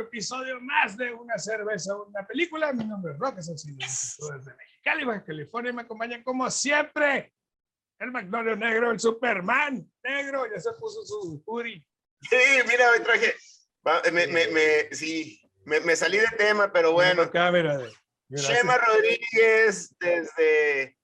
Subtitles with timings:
[0.00, 2.72] otro episodio más de Una cerveza, una película.
[2.72, 7.32] Mi nombre es Roque, soy desde Mexicali, Baja California, me acompañan como siempre
[7.98, 11.84] el Magnolia Negro, el Superman Negro, ya se puso su hoodie.
[12.22, 12.36] Sí,
[12.66, 13.34] mira, me traje,
[14.12, 17.22] me, me, me, sí, me, me, salí de tema, pero bueno.
[17.22, 17.78] Acá, mira,
[18.30, 20.96] Shema Rodríguez desde...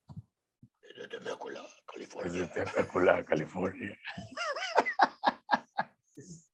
[1.87, 2.51] California.
[2.55, 3.99] Desde California.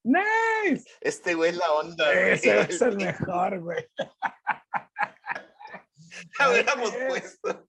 [0.05, 0.85] Nice.
[1.01, 2.13] Este güey es la onda.
[2.13, 3.85] Ese es el mejor, güey.
[6.49, 7.69] Hubiéramos puesto.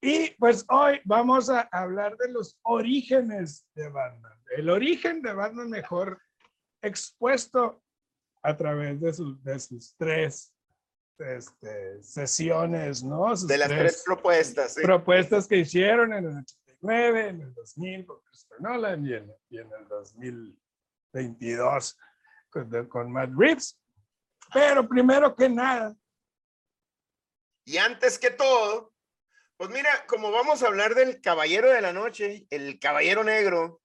[0.00, 4.38] Y pues hoy vamos a hablar de los orígenes de Batman.
[4.56, 6.20] El origen de Batman mejor
[6.82, 7.82] expuesto
[8.42, 10.52] a través de, sus, de sus tres
[11.18, 13.34] este, sesiones, ¿no?
[13.34, 14.74] de las tres, propuestas.
[14.74, 16.44] Propuestas que hicieron en el
[16.82, 21.98] 89, en el 2000 con Christopher Nolan y en, y en el 2022
[22.50, 23.78] con, con Matt Reeves.
[24.52, 25.94] Pero primero que nada.
[27.64, 28.92] Y antes que todo,
[29.56, 33.80] pues mira, como vamos a hablar del Caballero de la Noche, el Caballero Negro,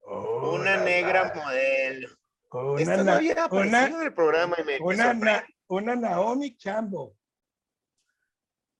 [0.00, 2.08] oh, una negra modelo.
[2.50, 6.56] Una, Esta no había una, en el programa y me, una, me na, una Naomi
[6.56, 7.10] Campbell.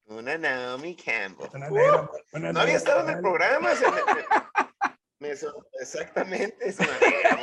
[0.06, 1.48] Una Naomi Campbell.
[1.54, 3.74] Una negra, una no había estado en el programa.
[3.74, 4.24] se me- me-
[5.20, 5.34] me
[5.80, 7.36] exactamente, es una negra,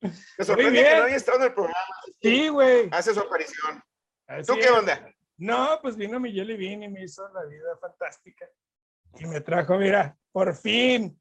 [0.00, 0.10] ¿no?
[0.38, 1.94] Me sorprende que no había estado en el programa.
[2.22, 2.88] Sí, güey.
[2.92, 3.82] Hace su aparición.
[4.26, 4.70] Así ¿Tú qué es.
[4.70, 5.14] onda?
[5.36, 8.48] No, pues vino mi Jelly Bean y me hizo la vida fantástica.
[9.18, 11.20] Y me trajo, mira, por fin,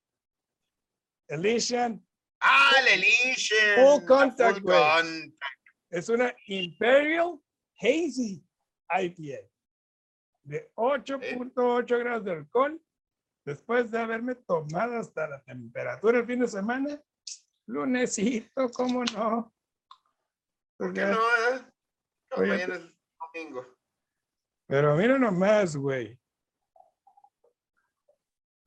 [1.27, 2.05] Elysian.
[2.39, 3.75] Ah, la Elysian.
[3.75, 4.79] Full contact, full güey.
[4.79, 5.35] contact.
[5.89, 7.39] Es una Imperial
[7.81, 8.43] Hazy
[8.89, 9.48] IPA
[10.43, 12.81] de 8.8 grados de alcohol.
[13.45, 17.01] Después de haberme tomado hasta la temperatura el fin de semana,
[17.65, 19.53] lunesito, ¿cómo no?
[20.77, 21.17] ¿Por qué no?
[21.17, 21.61] eh?
[22.31, 22.81] No, mañana es
[23.33, 23.65] domingo.
[24.67, 26.19] Pero mira nomás, güey.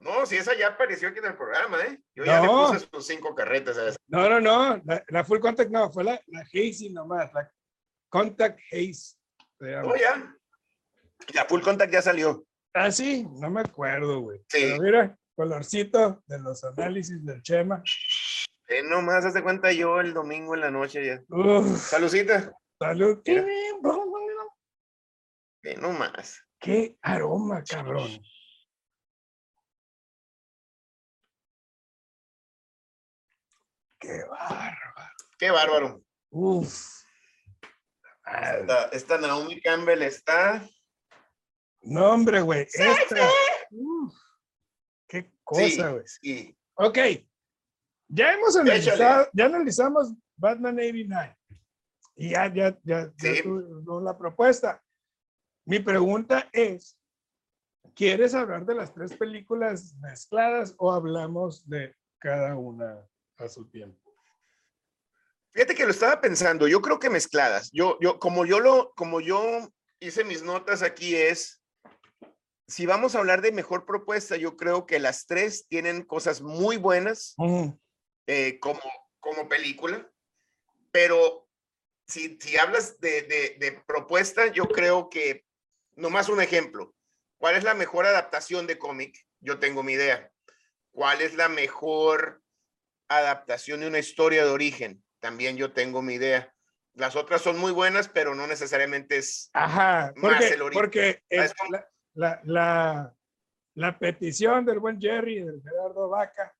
[0.00, 2.03] No, si esa ya apareció aquí en el programa, ¿eh?
[2.16, 2.72] Yo ya No.
[2.72, 3.99] le puse sus cinco carretas a esa.
[4.09, 4.83] No, no, no.
[4.84, 7.33] La, la full contact no, fue la, la hazy nomás.
[7.33, 7.49] La
[8.09, 9.16] contact haze.
[9.60, 9.93] llama.
[9.93, 10.37] Oh, ya.
[11.33, 12.44] Ya, full contact ya salió.
[12.75, 14.38] Ah, sí, no me acuerdo, güey.
[14.49, 14.60] Sí.
[14.62, 17.83] Pero mira, colorcito de los análisis del Chema.
[18.69, 21.22] Eh, nomás, hace cuenta yo el domingo en la noche ya.
[21.28, 22.53] Uf, Salucita.
[22.78, 23.21] salud.
[23.27, 23.44] Mira.
[25.65, 26.43] Eh, nomás.
[26.59, 28.21] Qué aroma, cabrón.
[34.00, 35.10] Qué bárbaro.
[35.39, 36.03] Qué bárbaro.
[36.31, 37.03] Uf.
[38.27, 40.66] Esta, esta Naomi Campbell está.
[41.82, 42.62] No, hombre, güey.
[42.72, 43.28] Esta.
[43.70, 44.15] Uf.
[45.09, 46.04] Qué cosa, güey.
[46.06, 46.56] sí.
[46.75, 46.98] Ok.
[48.09, 51.37] Ya hemos analizado, ya analizamos Batman 89.
[52.16, 53.42] Y ya, ya, ya, ya Sí.
[53.42, 54.82] tuvimos la propuesta.
[55.65, 56.98] Mi pregunta es,
[57.94, 63.06] ¿quieres hablar de las tres películas mezcladas o hablamos de cada una
[63.38, 64.15] a su tiempo?
[65.54, 67.71] Fíjate que lo estaba pensando, yo creo que mezcladas.
[67.72, 69.42] Yo, yo, como yo lo, como yo
[70.00, 71.62] hice mis notas aquí es,
[72.72, 76.78] si vamos a hablar de mejor propuesta, yo creo que las tres tienen cosas muy
[76.78, 77.69] buenas Mm,
[78.27, 78.81] eh, como,
[79.21, 80.10] como película,
[80.91, 81.47] pero
[82.06, 85.44] si, si hablas de, de, de propuesta, yo creo que,
[85.97, 86.94] nomás un ejemplo,
[87.37, 89.19] ¿cuál es la mejor adaptación de cómic?
[89.41, 90.31] Yo tengo mi idea.
[90.93, 92.43] ¿Cuál es la mejor
[93.09, 95.04] adaptación de una historia de origen?
[95.21, 96.54] También yo tengo mi idea.
[96.94, 99.50] Las otras son muy buenas, pero no necesariamente es...
[99.53, 100.81] Ajá, Más el origen.
[100.81, 101.22] porque
[102.15, 103.15] la, la,
[103.75, 106.54] la petición del buen Jerry, del Gerardo Vaca,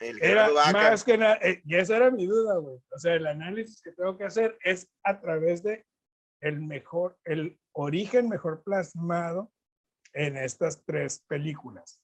[0.00, 0.72] El Era Gerardo Vaca.
[0.72, 2.76] más que nada, eh, y esa era mi duda, güey.
[2.90, 5.86] O sea, el análisis que tengo que hacer es a través de
[6.40, 9.52] el mejor, el origen mejor plasmado
[10.12, 12.00] en estas tres películas.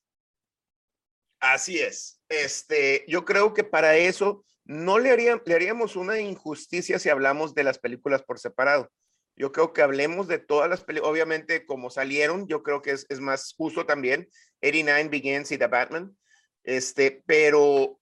[1.41, 2.21] Así es.
[2.29, 7.55] Este, yo creo que para eso no le, haría- le haríamos una injusticia si hablamos
[7.55, 8.91] de las películas por separado.
[9.37, 13.07] Yo creo que hablemos de todas las películas, obviamente como salieron, yo creo que es,
[13.09, 14.29] es más justo también,
[14.63, 16.17] 89 Begins y The Batman,
[16.63, 18.01] este, pero,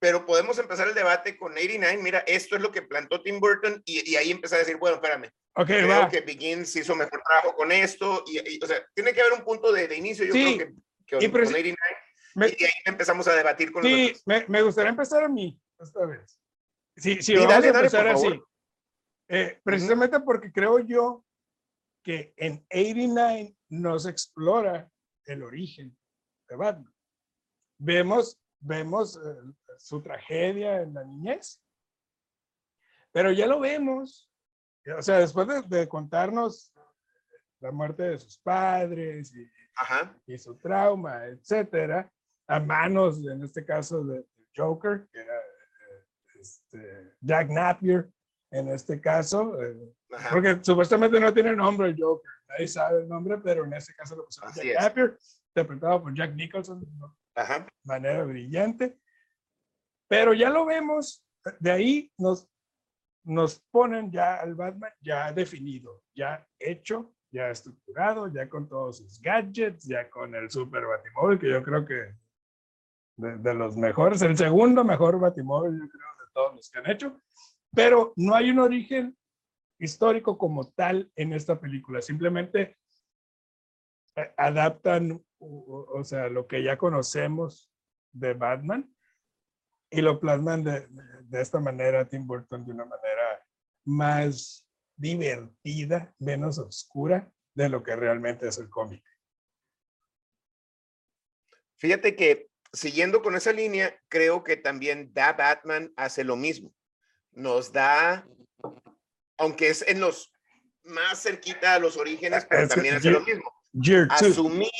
[0.00, 3.80] pero podemos empezar el debate con 89, mira, esto es lo que plantó Tim Burton
[3.84, 6.08] y, y ahí empezar a decir, bueno, espérame, Ok, creo va.
[6.08, 9.44] que Begins hizo mejor trabajo con esto, y, y, o sea, tiene que haber un
[9.44, 10.74] punto de, de inicio, yo Sí, creo que,
[11.06, 11.76] que y con preci- 89
[12.34, 15.56] Me- y ahí empezamos a debatir con los sí, me, me gustaría empezar a mí
[15.80, 16.40] esta vez.
[16.96, 18.28] Sí, sí, Sí, vamos dale, a dale, empezar por así.
[18.28, 18.48] favor.
[19.28, 21.24] Eh, precisamente porque creo yo
[22.02, 24.90] que en 89 no se explora
[25.24, 25.96] el origen
[26.48, 26.94] de Batman.
[27.78, 29.36] vemos, vemos eh,
[29.78, 31.62] su tragedia en la niñez,
[33.12, 34.30] pero ya lo vemos,
[34.98, 36.72] o sea, después de, contarnos
[37.60, 39.50] la muerte de sus padres y,
[40.26, 42.12] y su trauma, etcétera,
[42.46, 44.26] a manos, en este caso, de,
[44.56, 46.04] Joker, que era eh,
[46.40, 48.10] este, Jack Napier,
[48.54, 49.76] en este caso, eh,
[50.30, 54.14] porque supuestamente no tiene nombre el Joker, nadie sabe el nombre, pero en este caso
[54.14, 55.18] lo pusieron Jack Napier,
[55.48, 58.96] interpretado por Jack Nicholson de manera brillante.
[60.08, 61.24] Pero ya lo vemos,
[61.58, 62.48] de ahí nos,
[63.24, 69.20] nos ponen ya al Batman ya definido, ya hecho, ya estructurado, ya con todos sus
[69.20, 72.14] gadgets, ya con el super Batimóvil, que yo creo que
[73.16, 77.20] de, los mejores, el segundo mejor Batimóvil, yo creo, de todos los que han hecho,
[77.74, 79.16] pero no hay un origen
[79.78, 82.76] histórico como tal en esta película, simplemente
[84.16, 87.70] eh, adaptan, o, sea, lo que ya conocemos
[88.12, 88.94] de Batman
[89.90, 90.86] y lo plasman de,
[91.24, 93.46] de esta manera Tim Burton de una manera
[93.84, 94.66] más
[94.96, 99.04] divertida, menos oscura de lo que realmente es el cómic.
[101.76, 106.74] Fíjate que siguiendo con esa línea, creo que también Da Batman hace lo mismo.
[107.34, 108.26] Nos da,
[109.38, 110.32] aunque es en los
[110.84, 113.50] más cerquita a los orígenes, pero también hace lo mismo.
[114.10, 114.70] Asumí,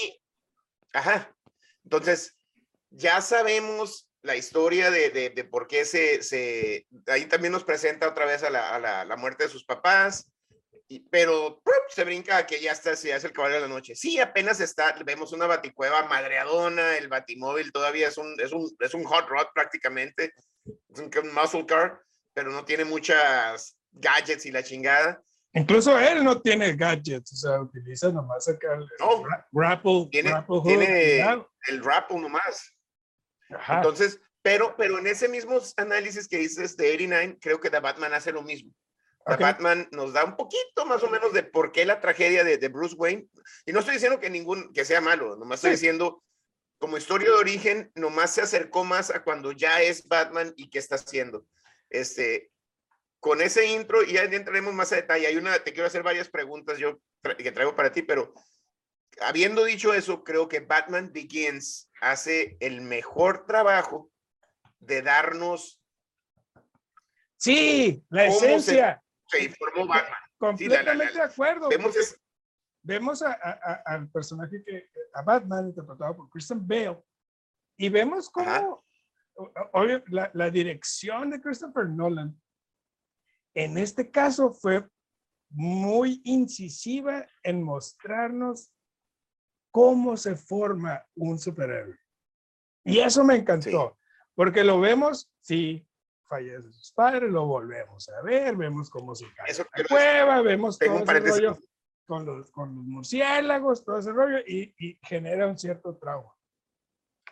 [0.92, 1.34] ajá.
[1.82, 2.36] Entonces,
[2.90, 8.24] ya sabemos la historia de, de, por qué se, se, ahí también nos presenta otra
[8.24, 10.30] vez a la, a la, la muerte de sus papás,
[11.10, 13.94] pero se brinca que ya está, ya es el caballo de la noche.
[13.94, 18.94] Sí, apenas está, vemos una baticueva madreadona, el batimóvil todavía es un, es un, es
[18.94, 20.32] un hot rod prácticamente,
[20.64, 22.00] es un, muscle car,
[22.34, 25.22] pero no tiene muchas gadgets y la chingada.
[25.52, 28.88] Incluso él no tiene gadgets, o sea, utiliza nomás acá el,
[29.52, 30.34] grapple, tiene,
[30.64, 31.20] tiene
[31.68, 32.76] el grapple nomás.
[33.68, 38.14] Entonces, pero, pero en ese mismo análisis que dices de 89, creo que The Batman
[38.14, 38.72] hace lo mismo.
[39.24, 42.68] Batman nos da un poquito más o menos de por qué la tragedia de, de
[42.68, 43.26] Bruce Wayne.
[43.64, 46.22] Y no estoy diciendo que ningún, que sea malo, nomás estoy diciendo
[46.78, 50.78] como historia de origen, nomás se acercó más a cuando ya es Batman y qué
[50.78, 51.46] está haciendo.
[51.94, 52.50] Este,
[53.20, 55.28] con ese intro, y ya entraremos más a detalle.
[55.28, 57.00] Hay una, te quiero hacer varias preguntas yo
[57.38, 58.34] que traigo para ti, pero
[59.20, 64.10] habiendo dicho eso, creo que Batman Begins hace el mejor trabajo
[64.80, 65.80] de darnos.
[67.36, 70.18] Sí, la esencia se informó Batman.
[70.36, 71.68] Completamente de acuerdo.
[71.68, 71.94] Vemos,
[72.82, 73.32] vemos a,
[73.86, 77.00] al personaje que, a Batman, interpretado por Christian Bale,
[77.78, 78.83] y vemos cómo
[80.08, 82.40] la, la, dirección de Christopher Nolan,
[83.54, 84.86] en este caso fue
[85.50, 88.72] muy incisiva en mostrarnos
[89.70, 91.98] cómo se forma un superhéroe.
[92.84, 93.96] Y eso me encantó,
[94.34, 95.86] porque lo vemos, sí,
[96.28, 100.78] fallece sus padres, lo volvemos a ver, vemos cómo se cae Eso, la cueva, vemos
[100.78, 101.58] todo ese rollo
[102.06, 106.34] con los, con los murciélagos, todo ese rollo, y, y genera un cierto trauma.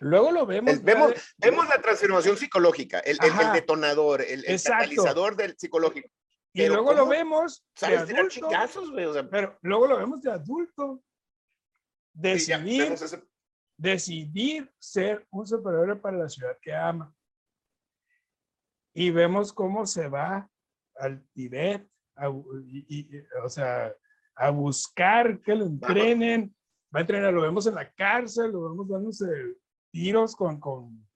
[0.02, 0.82] Luego lo vemos.
[0.82, 6.08] vemos, vemos la transformación psicológica, el, el, detonador, el, el catalizador del psicológico.
[6.52, 7.64] Y luego lo vemos.
[7.80, 11.02] De adulto, o sea, pero luego lo vemos de adulto.
[12.12, 12.94] Decidir,
[13.76, 17.14] decidir ser un superhéroe para la ciudad que ama
[18.92, 20.50] y vemos cómo se va
[20.96, 21.88] al Tibet,
[23.42, 23.94] o sea,
[24.34, 26.54] a buscar que lo entrenen,
[26.94, 29.26] va a entrenar, lo vemos en la cárcel, lo vemos dándose
[29.92, 31.06] tiros con, con,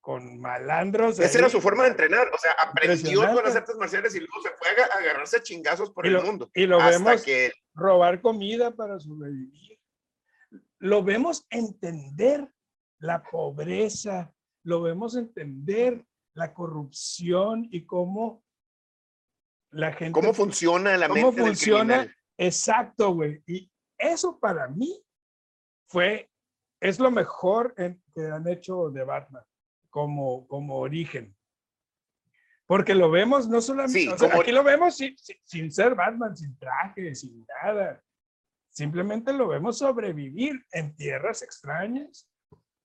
[0.00, 1.18] con malandros.
[1.18, 4.40] Esa era su forma de entrenar, o sea, aprendió con las artes marciales y luego
[4.42, 6.50] se fue a agarrarse chingazos por el mundo.
[6.54, 7.52] Y lo vemos que...
[7.74, 9.80] robar comida para sobrevivir.
[10.78, 12.48] Lo vemos entender
[13.00, 14.32] la pobreza,
[14.62, 16.04] lo vemos entender
[16.34, 18.44] la corrupción y cómo
[19.70, 20.12] la gente...
[20.12, 22.14] ¿Cómo funciona la cómo funciona?
[22.36, 23.42] Exacto, güey.
[23.46, 25.04] Y eso para mí
[25.88, 26.30] fue,
[26.80, 29.42] es lo mejor que han hecho de Batman
[29.90, 31.34] como, como origen.
[32.66, 37.46] Porque lo vemos no solamente, aquí lo vemos sin, sin, ser Batman, sin traje, sin
[37.62, 38.02] nada.
[38.70, 42.30] Simplemente lo vemos sobrevivir en tierras extrañas,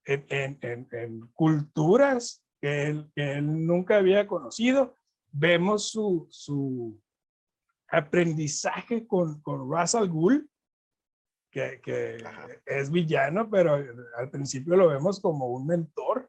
[0.05, 4.95] en, en, en, en culturas que él, él nunca había conocido.
[5.31, 6.97] Vemos su, su
[7.89, 10.47] aprendizaje con, con Russell Gould,
[11.53, 12.17] que, que
[12.65, 13.75] es villano, pero
[14.17, 16.27] al principio lo vemos como un mentor.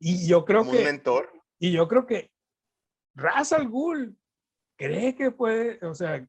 [0.00, 0.78] Y yo creo que...
[0.78, 1.30] Un mentor.
[1.58, 2.30] Y yo creo que
[3.14, 4.16] Russell Gould
[4.78, 6.26] cree que puede, o sea,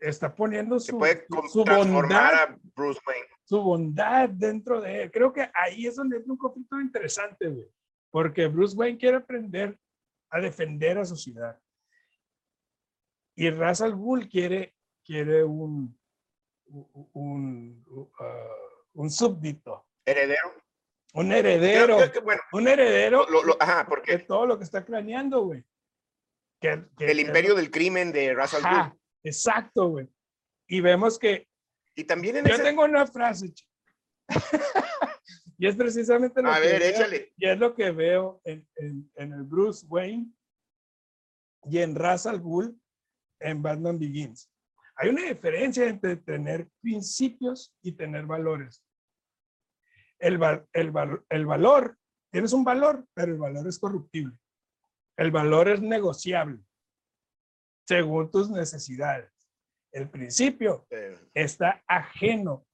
[0.00, 3.26] está poniendo su, puede su bondad, a Bruce Wayne.
[3.44, 5.10] su bondad dentro de él.
[5.10, 7.68] Creo que ahí es donde es un conflicto interesante, güey.
[8.10, 9.78] Porque Bruce Wayne quiere aprender
[10.30, 11.58] a defender a su ciudad.
[13.34, 15.96] Y Ra's al Ghul quiere, quiere un,
[17.12, 18.08] un, uh,
[18.94, 19.86] un súbdito.
[20.04, 20.54] Heredero.
[21.14, 21.98] Un heredero.
[22.12, 25.64] Que, bueno, un heredero lo- lo- ajá, de porque todo lo que está craneando, güey.
[26.60, 28.98] Que- que- el imperio del crimen de Ra's al Ghul.
[29.24, 30.08] Exacto, güey.
[30.68, 31.48] Y vemos que
[31.96, 32.62] Y también en yo ese...
[32.62, 33.52] tengo una frase,
[35.58, 37.32] y es precisamente lo A que ver, veo- échale.
[37.36, 40.28] y es lo que veo en, en- en el Bruce Wayne
[41.64, 42.80] y en Ra's al Ghul
[43.40, 44.48] en Batman Begins.
[45.02, 48.84] Hay una diferencia entre tener principios y tener valores.
[50.18, 51.96] El, va- el, val- el valor,
[52.30, 54.36] tienes un valor, pero el valor es corruptible.
[55.16, 56.60] El valor es negociable
[57.88, 59.32] según tus necesidades.
[59.90, 60.86] El principio
[61.32, 62.66] está ajeno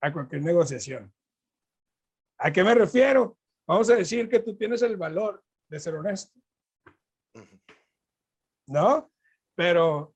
[0.00, 1.12] a cualquier negociación.
[2.38, 3.36] ¿A qué me refiero?
[3.66, 6.38] Vamos a decir que tú tienes el valor de ser honesto.
[8.68, 9.10] ¿no?
[9.56, 10.14] Pero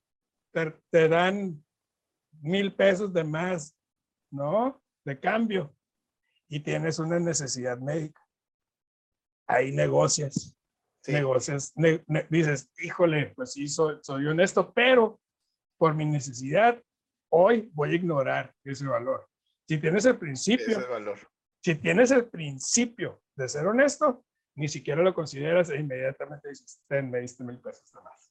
[0.55, 1.63] te, te dan
[2.41, 3.77] mil pesos de más,
[4.31, 4.83] ¿no?
[5.05, 5.77] De cambio
[6.49, 8.21] y tienes una necesidad médica.
[9.47, 10.57] Ahí negocias,
[11.03, 11.13] Sí.
[11.13, 15.21] negocias, ne- ne- dices, híjole, pues sí, soy, soy honesto, pero
[15.77, 16.83] por mi necesidad,
[17.31, 19.29] hoy voy a ignorar ese valor.
[19.69, 21.19] Si tienes el Ese principio, es valor.
[21.63, 24.25] si tienes el principio de ser honesto,
[24.57, 28.31] ni siquiera lo consideras e inmediatamente dices, ten, me diste mil pesos de más.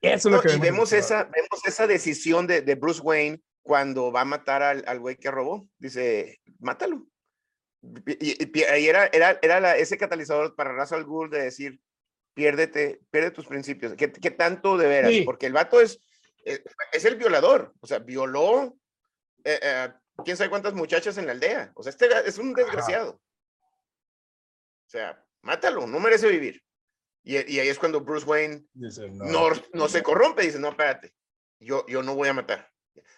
[0.00, 3.40] Eso es No, lo que y vemos esa, vemos esa decisión de, de Bruce Wayne
[3.62, 5.68] cuando va a matar al, al güey que robó.
[5.78, 7.06] Dice, mátalo.
[8.06, 11.42] Y, y- y ahí era, era, era la- ese catalizador para Ra's al Ghul de
[11.42, 11.80] decir,
[12.34, 13.94] piérdete, pierde tus principios.
[13.94, 15.10] ¿Qué, qué tanto de veras?
[15.10, 15.22] Sí.
[15.22, 15.98] Porque el vato es,
[16.44, 16.62] es,
[16.92, 17.72] es el violador.
[17.80, 18.76] O sea, violó
[19.44, 19.88] eh, eh,
[20.24, 21.72] quién sabe cuántas muchachas en la aldea.
[21.74, 23.20] O sea, este es un desgraciado.
[24.86, 26.62] O sea, mátalo, no merece vivir.
[27.28, 28.64] Y, y ahí es cuando Bruce Wayne
[29.32, 31.12] no, no se corrompe, dice, no, espérate,
[31.58, 32.70] yo, yo no voy a matar.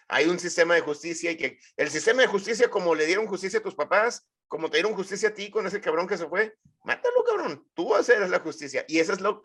[0.07, 3.59] Hay un sistema de justicia y que el sistema de justicia, como le dieron justicia
[3.59, 6.55] a tus papás, como te dieron justicia a ti con ese cabrón que se fue,
[6.83, 8.83] mátalo, cabrón, tú haces la justicia.
[8.87, 9.43] Y esa es lo,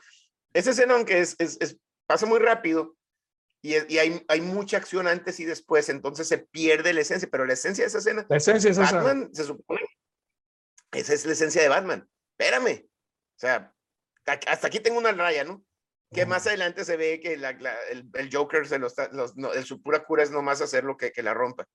[0.55, 2.97] esa escena, aunque es, es, es- pasa muy rápido
[3.63, 7.45] y, y hay, hay mucha acción antes y después, entonces se pierde la esencia, pero
[7.45, 8.97] la esencia de esa escena, La esencia es esa.
[8.97, 9.81] Batman, se supone,
[10.93, 12.09] esa es la esencia de Batman.
[12.39, 13.74] Espérame, o sea,
[14.27, 15.65] hasta aquí tengo una raya, ¿no?
[16.13, 19.37] que más adelante se ve que la- la- el, el Joker se lo está, los,
[19.37, 21.67] no, el, su pura cura es nomás hacerlo que, que la rompa.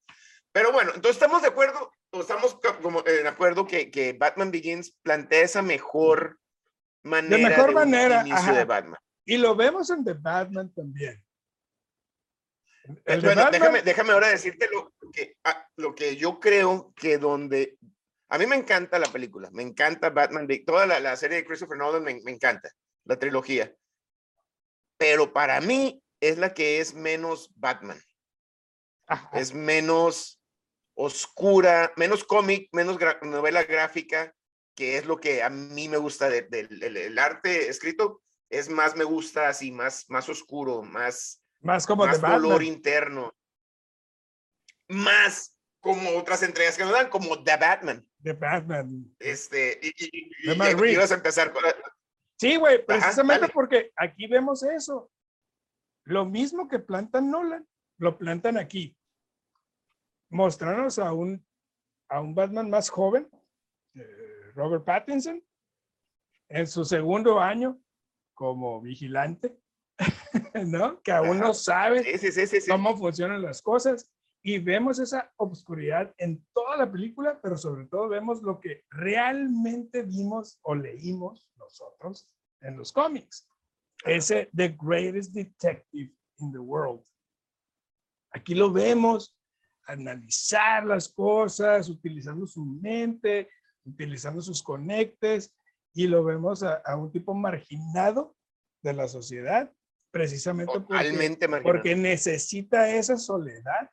[0.54, 4.14] Pero bueno, entonces estamos de acuerdo, o estamos co- como eh, de acuerdo que, que
[4.14, 6.40] Batman Begins plantea esa mejor
[7.04, 9.00] manera mejor un manera, inicio de Batman.
[9.26, 11.22] Y lo vemos en The Batman también.
[13.06, 16.94] El de Bueno, Batman- déjame, déjame ahora decirte lo que, ah, lo que yo creo
[16.96, 17.78] que donde...
[18.30, 21.78] A mí me encanta la película, me encanta Batman, toda la, la serie de Christopher
[21.78, 22.72] Nolan me, me encanta,
[23.06, 23.76] la trilogía.
[24.98, 28.00] Pero para mí es la que es menos Batman.
[29.08, 29.32] Ajá.
[29.34, 30.40] es menos
[30.94, 34.36] oscura, menos cómic, menos novela gráfica,
[34.76, 38.22] que es lo que a mí me gusta de- del el- el arte escrito,
[38.52, 42.64] es más me gusta así, más, más oscuro, más, más como más dolor Batman.
[42.66, 43.36] interno,
[44.88, 48.09] más como otras entregas que nos dan, como The Batman.
[48.24, 49.16] The Batman.
[49.20, 51.64] Este, y, y- y- De y- ibas a empezar con...
[52.40, 53.54] Sí, güey, precisamente dale.
[53.54, 55.12] porque aquí vemos eso.
[56.06, 58.96] Lo mismo que plantan Nolan, lo plantan aquí.
[60.32, 61.46] Mostrarnos a un,
[62.10, 63.30] a un Batman más joven,
[63.96, 65.44] eh, Robert Pattinson,
[66.50, 67.80] en su segundo año
[68.36, 69.58] como vigilante,
[70.66, 71.02] ¿no?
[71.02, 71.54] Que aún no Ajá.
[71.56, 72.72] sabe Sí, sí, sí, sí, sí.
[72.72, 74.10] cómo funcionan las cosas
[74.42, 80.04] y vemos esa obscuridad en toda la película, pero sobre todo vemos lo que realmente
[80.04, 82.30] vimos o leímos nosotros
[82.62, 83.48] en los cómics.
[84.06, 87.04] Ese The Greatest Detective in the World.
[88.32, 89.36] Aquí lo vemos
[89.88, 93.50] analizar las cosas, utilizando su mente,
[93.84, 95.54] utilizando sus conectes,
[95.94, 98.36] y lo vemos a, a un tipo marginado
[98.84, 99.74] de la sociedad,
[100.12, 100.94] precisamente porque-
[101.64, 103.90] porque necesita esa soledad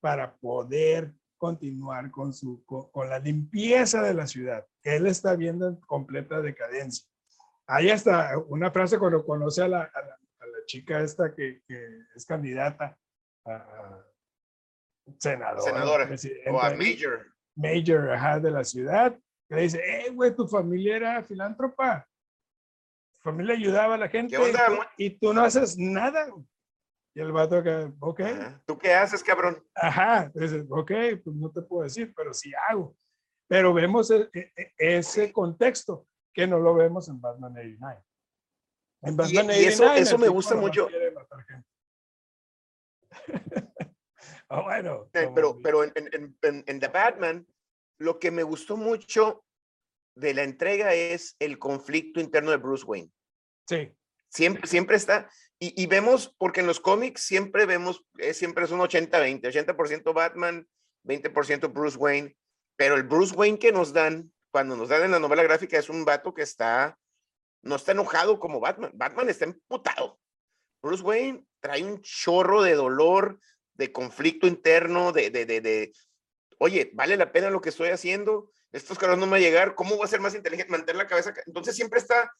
[0.00, 5.68] para poder continuar con, su, con, con la limpieza de la ciudad, él está viendo
[5.68, 7.06] en completa decadencia.
[7.66, 11.62] Hay hasta una frase cuando conoce a la, a la, a la chica esta que,
[11.66, 12.98] que es candidata
[13.44, 14.04] a,
[15.18, 16.16] senadora, Senadora,
[16.50, 17.26] o a Major.
[17.54, 22.06] mayor ajá, de la ciudad, que le dice, eh, güey, tu familia era filántropa.
[23.14, 24.36] Tu familia ayudaba a la gente
[24.96, 26.26] y tú no haces nada.
[27.18, 28.20] Y el vato que, ok.
[28.64, 29.60] ¿Tú qué haces, cabrón?
[29.74, 30.92] Ajá, dices, ok,
[31.24, 32.96] pues no te puedo decir, pero sí hago.
[33.48, 38.04] Pero vemos e, e, e, ese contexto que no lo vemos en Batman 89.
[39.02, 40.88] En Batman y, 89, y eso, eso me gusta mucho.
[44.50, 45.08] oh, bueno.
[45.10, 47.44] Pero, pero en, en, en, The Batman,
[47.98, 49.44] lo que me gustó mucho
[50.14, 53.10] de la entrega es el conflicto interno de Bruce Wayne.
[53.66, 53.92] Sí.
[54.28, 55.28] Siempre, siempre está.
[55.60, 60.68] Y, vemos, porque en los cómics siempre vemos, es, siempre es un 80-20, 80%, Batman,
[61.04, 62.36] 20% Bruce Wayne.
[62.76, 65.88] Pero el Bruce Wayne que nos dan, cuando nos dan en la novela gráfica, es
[65.88, 66.96] un vato que está,
[67.62, 68.92] no está enojado como Batman.
[68.94, 70.20] Batman está emputado.
[70.80, 73.40] Bruce Wayne trae un chorro de dolor,
[73.74, 75.92] de conflicto interno, de, de, de,
[76.58, 79.74] oye, vale la pena lo que estoy haciendo, estos caros no me van a llegar,
[79.74, 80.70] ¿cómo voy a ser más inteligente?
[80.70, 81.32] Mantener la cabeza.
[81.46, 82.30] Entonces siempre está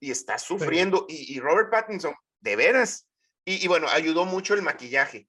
[0.00, 1.06] y está sufriendo.
[1.08, 3.06] Y, Robert Pattinson, de veras.
[3.44, 5.28] Y, y, bueno, ayudó mucho el maquillaje,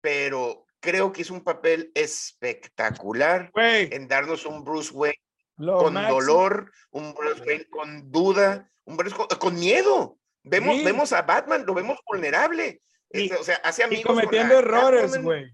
[0.00, 5.20] pero creo que es un papel espectacular en darnos un Bruce Wayne
[5.56, 10.18] con dolor, un Bruce Wayne con duda, un Bruce con, con miedo.
[10.44, 12.80] Vemos, vemos a Batman, lo vemos vulnerable.
[13.10, 14.04] Y, este, o sea, hace amigos.
[14.04, 15.52] Y cometiendo errores, güey.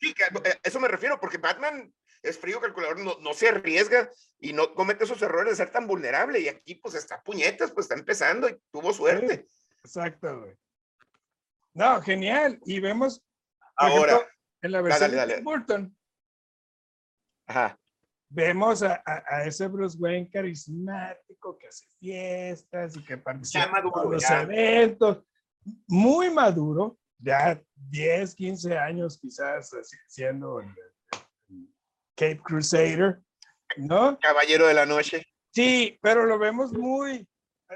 [0.00, 1.92] Sí, eh, eso me refiero, porque Batman
[2.22, 5.86] es frío calculador, no, no, se arriesga y no comete esos errores de ser tan
[5.86, 6.40] vulnerable.
[6.40, 9.48] Y aquí, pues, está puñetas, pues, está empezando y tuvo suerte.
[9.84, 10.54] exacto, güey.
[11.74, 12.58] No, genial.
[12.64, 13.24] Y vemos,
[13.76, 14.26] ahora,
[14.62, 15.96] en la versión de Burton,
[17.46, 17.78] Ajá.
[18.28, 24.30] vemos a, a, ese Bruce Wayne carismático que hace fiestas y que participa en los
[24.30, 25.24] eventos.
[25.86, 29.70] Muy maduro, ya 10, 15 años quizás
[30.06, 30.60] siendo
[32.18, 33.22] Cape Crusader,
[33.76, 34.18] ¿no?
[34.18, 35.24] Caballero de la Noche.
[35.52, 37.28] Sí, pero lo vemos muy,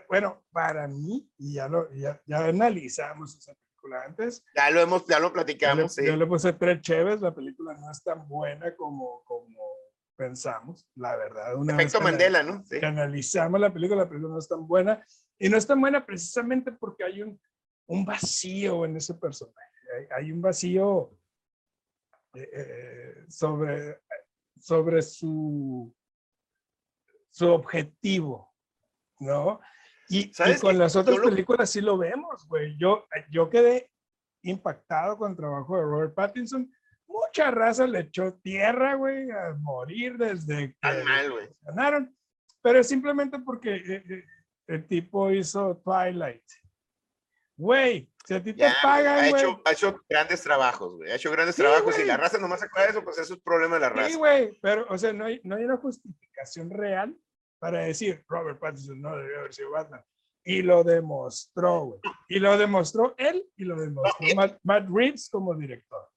[0.08, 4.44] bueno, para mí, y ya, lo, ya, ya analizamos esa película antes.
[4.56, 6.06] Ya lo hemos, ya lo platicamos, yo, sí.
[6.08, 9.60] Yo le puse tres chéves, la película no es tan buena como, como
[10.16, 11.54] pensamos, la verdad.
[11.54, 12.64] Una Efecto Mandela, ¿no?
[12.64, 12.80] Sí.
[12.80, 15.06] Que analizamos la película, la película no es tan buena,
[15.38, 17.40] y no es tan buena precisamente porque hay un,
[17.86, 21.16] un vacío en ese personaje, hay, hay un vacío
[22.34, 24.00] eh, eh sobre
[24.62, 25.92] sobre su,
[27.30, 28.54] su objetivo,
[29.18, 29.60] ¿no?
[30.08, 32.76] Y, con las otras películas sí lo vemos, güey.
[32.78, 33.90] Yo, yo quedé
[34.42, 36.72] impactado con el trabajo de Robert Pattinson.
[37.08, 42.16] Mucha raza le echó tierra, güey, a morir desde que mal, ganaron.
[42.62, 44.24] Pero es simplemente porque eh, eh,
[44.68, 46.44] el tipo hizo Twilight.
[47.56, 51.10] Güey, si a ti te pagan, ha hecho, ha hecho grandes trabajos, güey.
[51.10, 51.98] Ha hecho grandes trabajos.
[51.98, 54.10] Y la raza nomás se de eso, pues eso es problema de la raza.
[54.10, 54.58] Sí, güey.
[54.60, 57.16] Pero, o sea, no hay, no hay una justificación real
[57.58, 60.04] para decir Robert Pattinson no debió haber sido Batman.
[60.44, 62.00] Y lo demostró, güey.
[62.28, 64.26] Y lo demostró él y lo demostró
[64.64, 66.08] Matt, Reeves como director.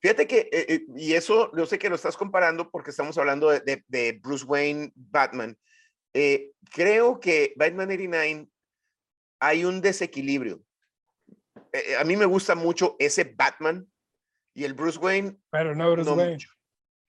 [0.00, 3.50] Fíjate que, eh, eh, y eso yo sé que lo estás comparando porque estamos hablando
[3.50, 5.56] de, de, Bruce Wayne, Batman.
[6.14, 8.48] Eh, creo que Batman 89
[9.42, 10.62] hay un desequilibrio.
[11.72, 13.90] Eh, eh, a mí me gusta mucho ese Batman
[14.54, 15.36] y el Bruce Wayne.
[15.50, 16.38] Pero no Bruce Wayne.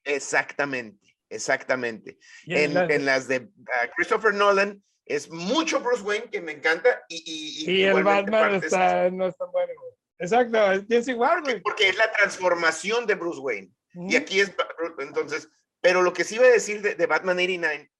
[0.04, 2.18] Exactamente, exactamente.
[2.48, 7.24] En, en, las de ah, Christopher Nolan es mucho Bruce Wayne que me encanta y,
[7.68, 9.74] y, y el Batman está, no está bueno.
[10.18, 11.62] Exacto, es igual, güey.
[11.62, 13.70] Porque es la transformación de Bruce Wayne.
[13.94, 14.52] Y aquí es,
[14.98, 15.50] entonces,
[15.82, 17.92] pero lo que sí iba a decir de, de Batman 89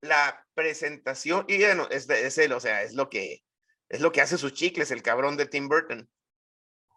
[0.00, 3.42] la presentación, y bueno, es, es él, o sea, es lo que
[3.88, 6.08] es lo que hace sus chicles, el cabrón de Tim Burton.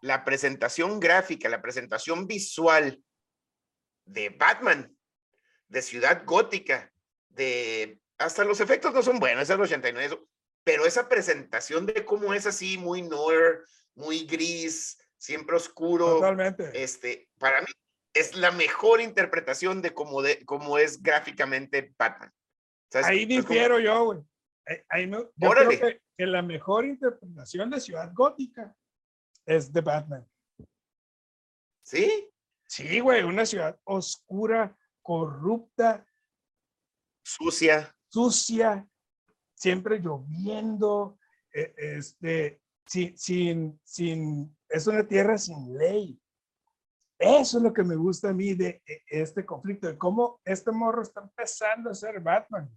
[0.02, 3.02] La presentación gráfica, la presentación visual
[4.04, 4.96] de Batman,
[5.68, 6.90] de Ciudad Gótica,
[7.28, 10.20] de hasta los efectos no son buenos, es el 89,
[10.64, 13.60] pero esa presentación de cómo es así, muy noir,
[13.94, 16.16] muy gris, siempre oscuro.
[16.16, 16.70] Totalmente.
[16.74, 17.68] Este, para mí
[18.12, 22.32] es la mejor interpretación de cómo, de cómo es gráficamente Batman.
[23.04, 24.20] Ahí difiero yo, güey.
[24.88, 28.76] Ahí yo creo que, la mejor interpretación de Ciudad Gótica
[29.46, 30.28] es de Batman.
[31.82, 32.30] ¿Sí?
[32.66, 36.06] Sí, güey, una ciudad oscura, corrupta.
[37.24, 37.96] Sucia.
[38.08, 38.86] Sucia,
[39.54, 41.18] siempre lloviendo,
[41.52, 46.20] e, este, sin, sin, sin, es una tierra sin ley.
[47.20, 50.72] Eso es lo que me gusta a mí de e, este conflicto, de cómo este
[50.72, 52.70] morro está empezando a ser Batman.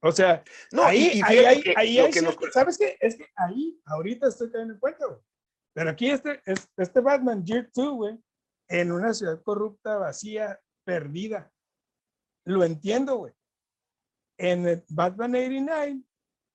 [0.00, 2.12] O sea, no, ahí, ahí, ahí, ahí
[2.50, 2.96] ¿sabes qué?
[2.98, 5.20] Es que ahí, ahorita estoy cayendo en cuenta, güey.
[5.74, 8.18] Pero aquí este, este Batman Year 2, güey,
[8.68, 11.52] en una ciudad corrupta, vacía, perdida.
[12.46, 13.34] Lo entiendo, güey.
[14.38, 16.00] En Batman 89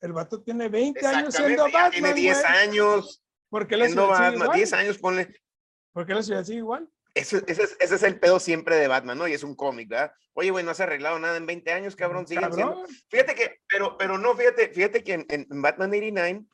[0.02, 1.92] el vato tiene 20 años siendo Batman.
[1.92, 3.24] Tiene 10 años.
[3.50, 4.58] ¿Por qué la ciudad Batman, sigue igual?
[4.58, 5.42] 10 años, ponle.
[5.94, 6.90] ¿Por qué la ciudad sigue igual?
[7.14, 9.28] Ese, ese, es, ese, es, el pedo siempre de Batman, ¿no?
[9.28, 10.14] Y es un cómic, ¿verdad?
[10.34, 12.26] Oye, güey, no has arreglado nada en 20 años, cabrón.
[12.26, 12.86] Siguen cabrón.
[12.86, 13.02] siendo.
[13.10, 16.46] Fíjate que, pero, pero no, fíjate, fíjate que en, en Batman 89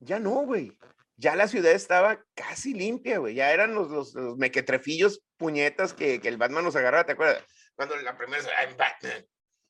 [0.00, 0.72] ya no, güey.
[1.18, 3.34] Ya la ciudad estaba casi limpia, güey.
[3.34, 7.42] Ya eran los, los, los mequetrefillos puñetas que, que, el Batman nos agarraba, ¿te acuerdas?
[7.74, 9.26] Cuando la primera vez, I'm Batman.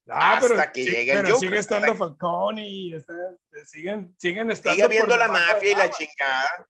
[0.08, 1.48] Ah, hasta pero, que sí, llega el pero Joker.
[1.48, 3.12] sigue estando Falcone y está,
[3.64, 4.76] siguen, siguen estando.
[4.76, 6.68] Sigue viendo la mafia y la chingada.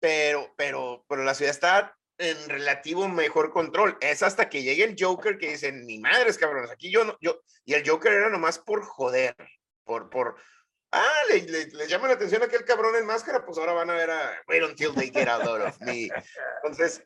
[0.00, 3.96] Pero, pero, pero la ciudad está en relativo mejor control.
[4.00, 7.40] Es hasta que llegue el Joker que dicen, ni madres, cabrones, aquí yo no, yo,
[7.64, 9.34] y el Joker era nomás por joder,
[9.84, 10.36] por, por,
[10.92, 13.90] ah, le, le, le llama la atención a aquel cabrón en máscara, pues ahora van
[13.90, 16.10] a ver a, wait until they get load of me.
[16.62, 17.02] Entonces,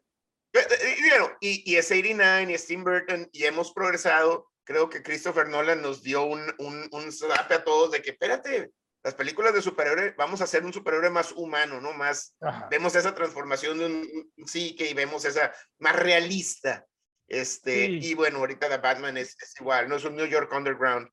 [1.40, 4.50] y, y, es 89 y es Tim Burton y hemos progresado.
[4.64, 8.70] Creo que Christopher Nolan nos dio un, un, un a todos de que, espérate,
[9.04, 11.92] las películas de superhéroe, vamos a hacer un superhéroe más humano, ¿no?
[11.92, 12.68] Más, Ajá.
[12.70, 16.86] vemos esa transformación de un, psique y vemos esa más realista.
[17.28, 17.98] Este, Sí.
[18.02, 21.08] y bueno, ahorita The Batman es, es igual, no es un New York Underground.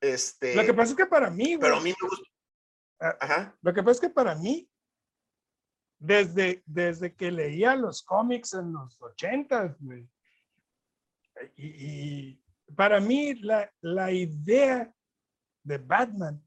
[0.00, 2.26] Este, Lo que pasa es que para mí, güey, pero a mí me gusta.
[3.02, 3.16] Ah.
[3.20, 3.56] Ajá.
[3.62, 4.68] lo que pasa es que para mí,
[5.98, 10.08] desde, desde que leía los cómics en los ochentas, güey,
[11.56, 14.92] y, y para mí la, la idea
[15.62, 16.42] de Batman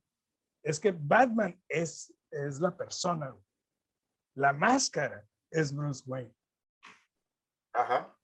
[0.63, 3.35] es que Batman es, es la persona,
[4.35, 6.33] la máscara es Bruce Wayne.
[7.73, 8.15] Ajá.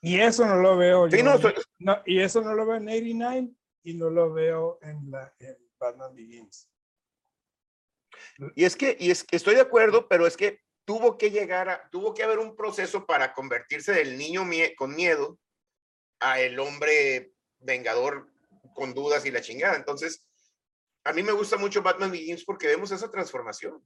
[0.00, 2.76] Y eso no lo veo Sí, yo no, soy- no, y eso no lo veo
[2.76, 3.50] en 89
[3.82, 6.70] y no lo veo en, la, en Batman Begins.
[8.54, 11.68] Y es que, y es que estoy de acuerdo, pero es que tuvo que llegar
[11.68, 15.38] a, tuvo que haber un proceso para convertirse del niño mie- con miedo
[16.20, 18.30] a el hombre vengador
[18.74, 19.76] con dudas y la chingada.
[19.76, 20.27] Entonces,
[21.08, 23.82] a mí me gusta mucho Batman Begins porque vemos esa transformación.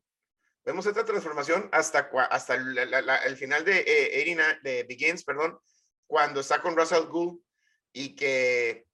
[0.64, 5.24] Vemos esta transformación hasta, hasta la- la- la- el final de, eh, 89 de Begins,
[5.24, 5.58] perdón,
[6.06, 7.40] cuando está con Russell Gould
[7.92, 8.86] y que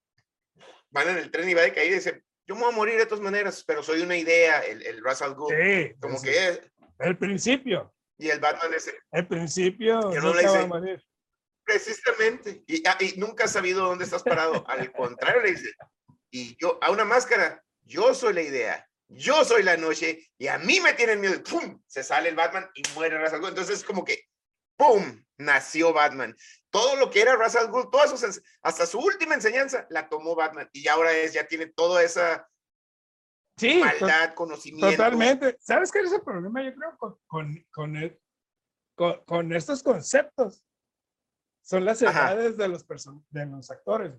[0.91, 2.97] van en el tren y va de caída y dice, yo me voy a morir
[2.99, 5.55] de todas maneras, pero soy una idea, el, el Russell Gould.
[5.55, 6.61] Sí, Como que es,
[7.01, 11.03] el principio, y el Batman es el principio Que no le dice- morir.
[11.65, 14.65] precisamente, y, ah, y nunca has sabido dónde estás parado.
[14.69, 15.71] Al contrario, le dice,
[16.31, 20.59] y yo, a una máscara, yo soy la idea, yo soy la noche, y a
[20.59, 21.35] mí me tienen miedo.
[21.35, 21.83] y ¡Pum!
[21.87, 23.51] Se sale el Batman y muere Russell Gould.
[23.51, 24.25] Entonces, es como que,
[24.77, 25.25] ¡pum!
[25.39, 26.37] Nació Batman.
[26.71, 30.69] Todo lo que era Russell Gould, todas sus, hasta su última enseñanza, la tomó Batman.
[30.73, 32.47] Y ahora es, ya tiene toda esa
[33.57, 34.91] Sí, maldad, conocimiento.
[34.91, 35.57] totalmente.
[35.61, 36.63] ¿Sabes qué es el problema?
[36.63, 38.21] Yo creo con, con, con, el-
[38.95, 40.63] con- con estos conceptos.
[41.63, 42.33] Son las Ajá.
[42.33, 42.87] edades de los,
[43.31, 44.13] de los actores.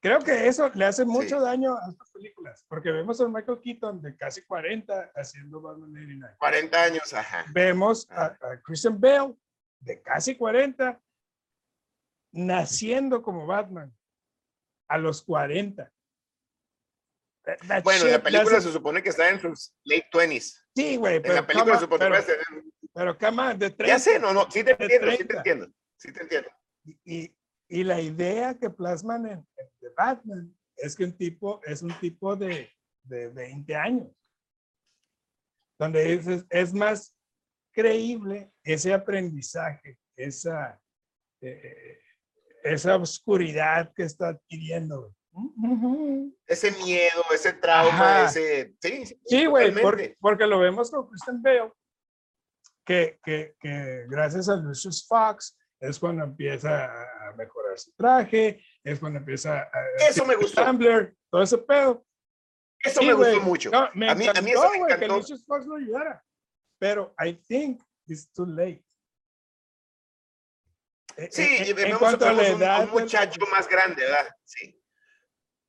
[0.00, 1.44] Creo que eso le hace mucho Sí.
[1.44, 6.34] daño a estas películas, porque vemos a Michael Keaton de casi 40 haciendo Batman 89.
[6.38, 7.44] 40 años, ajá.
[7.52, 9.34] Vemos a, a Christian Bale
[9.80, 11.00] de casi 40
[12.32, 13.92] naciendo como Batman
[14.88, 15.90] a los 40.
[17.44, 20.62] That- that Bueno, en la película se supone que está en sus late 20s.
[20.74, 23.70] Sí, güey, En pero, la película se on, supone pero, que en- pero on, de
[23.70, 23.86] 30.
[23.86, 25.36] Ya sé, no, no, sí te entiendo, sí te 30.
[25.38, 26.50] entiendo, sí te entiendo.
[27.04, 27.36] Y,
[27.68, 32.36] y la idea que plasman en, en Batman es que un tipo es un tipo
[32.36, 32.70] de,
[33.04, 34.08] de 20 años,
[35.78, 37.14] donde es, es- es más
[37.72, 40.80] creíble ese aprendizaje, esa,
[41.40, 41.98] eh,
[42.64, 45.12] esa oscuridad que está adquiriendo.
[45.32, 46.32] güey.
[46.46, 47.88] Ese miedo, ese trauma,
[48.22, 48.24] Ajá.
[48.26, 48.74] ese.
[48.80, 50.16] Sí, sí, Sí, güey, por- totalmente.
[50.20, 51.72] porque lo vemos con Kristen Bale,
[52.86, 56.86] que, que, que gracias a Lucius Fox es cuando empieza
[57.28, 59.70] a mejorar su traje, es cuando empieza a...
[60.08, 60.64] Eso me gustó.
[60.64, 62.06] Tumblr, todo ese pedo.
[62.78, 63.32] Eso Sí, me güey.
[63.32, 63.70] gustó mucho.
[63.70, 65.16] No, me A mí- a mí encantó, eso me que encantó.
[65.16, 66.24] Lucius Fox lo ayudara.
[66.78, 68.84] Pero I think it's too late.
[71.16, 73.68] Eh, Sí, eh, y en vemos cuanto a la un, edad un del- muchacho más
[73.68, 74.28] grande, ¿verdad?
[74.44, 74.80] Sí.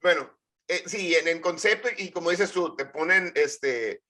[0.02, 4.04] Bueno, eh, sí, en el concepto, y como dices tú, te ponen este.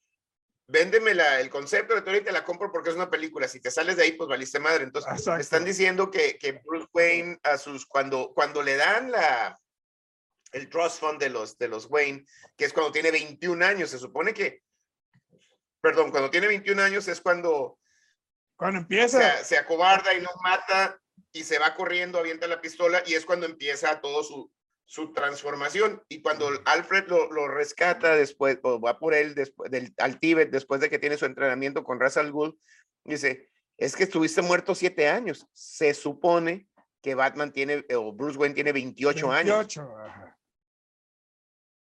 [0.69, 3.47] Véndeme la, el concepto de te la compro porque es una película.
[3.47, 4.83] Si te sales de ahí, pues valiste madre.
[4.83, 5.39] Entonces, Exacto.
[5.39, 9.57] están diciendo que, que Bruce Wayne, a sus, cuando, cuando le dan la,
[10.51, 12.25] el trust fund de los, de los Wayne,
[12.57, 14.61] que es cuando tiene 21 años, se supone que,
[15.79, 17.79] perdón, cuando tiene 21 años es cuando
[18.57, 20.99] Cuando se, empieza, se acobarda y no mata
[21.31, 24.51] y se va corriendo, avienta la pistola y es cuando empieza todo su,
[24.89, 26.01] su transformación.
[26.07, 30.49] Y cuando Alfred lo, lo rescata después, o va por él después del, al Tíbet,
[30.49, 32.57] después de que tiene su entrenamiento con Ra's al Ghul,
[33.03, 35.45] dice, es que estuviste muerto siete años.
[35.53, 36.67] Se supone
[37.03, 39.57] que Batman tiene, o Bruce Wayne tiene 28, años.
[39.57, 40.37] 28, ajá.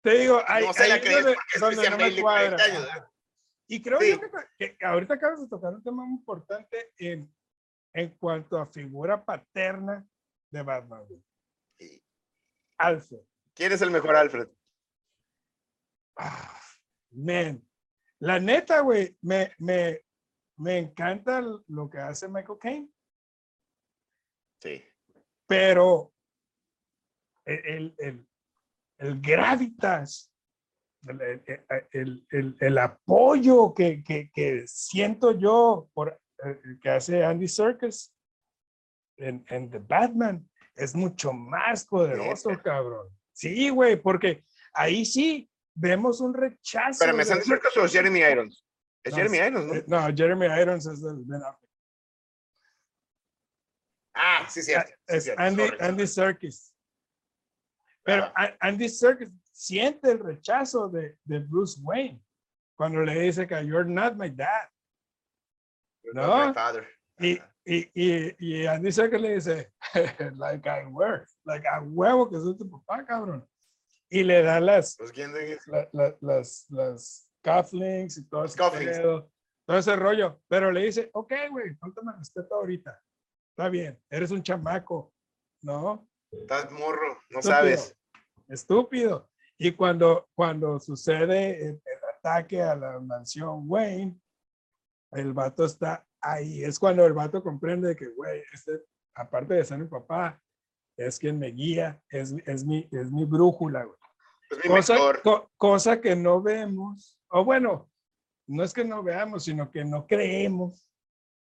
[0.03, 2.03] Te digo, hay, no se la ahí crees donde- porque es donde Christian no me
[2.03, 2.65] Bale de 40 cuadra.
[2.65, 3.12] años, Ajá.
[3.71, 4.12] Y creo Sí.
[4.12, 4.19] yo
[4.57, 7.33] que, que ahorita acabas de tocar un tema muy importante en,
[7.93, 10.05] en cuanto a figura paterna
[10.51, 11.03] de Batman.
[12.79, 13.19] Alfred.
[13.53, 14.47] ¿Quién es el mejor Alfred?
[16.17, 16.59] Ah,
[17.11, 17.61] man.
[18.19, 20.01] La neta, güey, me, me,
[20.57, 22.89] me encanta lo que hace Michael Caine,
[24.61, 24.83] Sí.
[25.47, 26.13] pero
[27.45, 28.27] el, el, el,
[28.97, 30.33] el gravitas,
[31.07, 37.23] el, el- el- el- el apoyo que, que, que siento yo por eh, que hace
[37.23, 38.13] Andy Serkis
[39.17, 40.48] en, en The Batman
[40.79, 43.07] es mucho más poderoso, cabrón.
[43.33, 46.99] Sí, güey, porque ahí sí vemos un rechazo.
[46.99, 48.65] Pero me están cerca o es Jeremy Irons.
[49.03, 49.73] Es No, Jeremy Irons, ¿no?
[49.75, 51.69] eh, No, Jeremy Irons es el Ben Affleck.
[54.13, 54.73] Ah, sí, sí,
[55.07, 55.77] es cierto, Andy, sorry.
[55.79, 56.75] Andy Serkis.
[58.03, 58.33] Pero Ajá.
[58.35, 62.21] A- Andy Serkis siente el rechazo de, de Bruce Wayne
[62.75, 64.67] cuando le dice que you're not my dad.
[66.03, 66.27] You're no.
[66.27, 66.87] not my father.
[67.19, 67.39] Y.
[67.75, 69.71] y, y, y Andy Serkis le dice,
[70.38, 73.47] like I were, like a huevo que soy tu papá, cabrón.
[74.10, 78.58] Y le da las, Pues, ¿quién de- la- la- las, las cufflinks y todo ese,
[78.58, 79.32] pedo,
[79.67, 80.41] todo ese rollo.
[80.47, 82.99] Pero le dice, ok, güey, faltame respeto ahorita.
[83.51, 85.13] Está bien, eres un chamaco,
[85.62, 86.08] ¿no?
[86.32, 87.95] Estás morro, no Estúpido, sabes.
[88.47, 89.29] Estúpido.
[89.58, 94.19] Y cuando, cuando sucede el, el ataque a la mansión Wayne,
[95.12, 96.63] el vato está ahí.
[96.63, 98.84] Es cuando el vato comprende que, güey, este,
[99.15, 100.41] aparte de ser mi papá,
[100.97, 103.97] es quien me guía, es, es, mi, es mi brújula, güey.
[104.51, 107.89] Es mi Cosa, co- cosa que no vemos, o bueno,
[108.47, 110.88] no es que no veamos, sino que no creemos.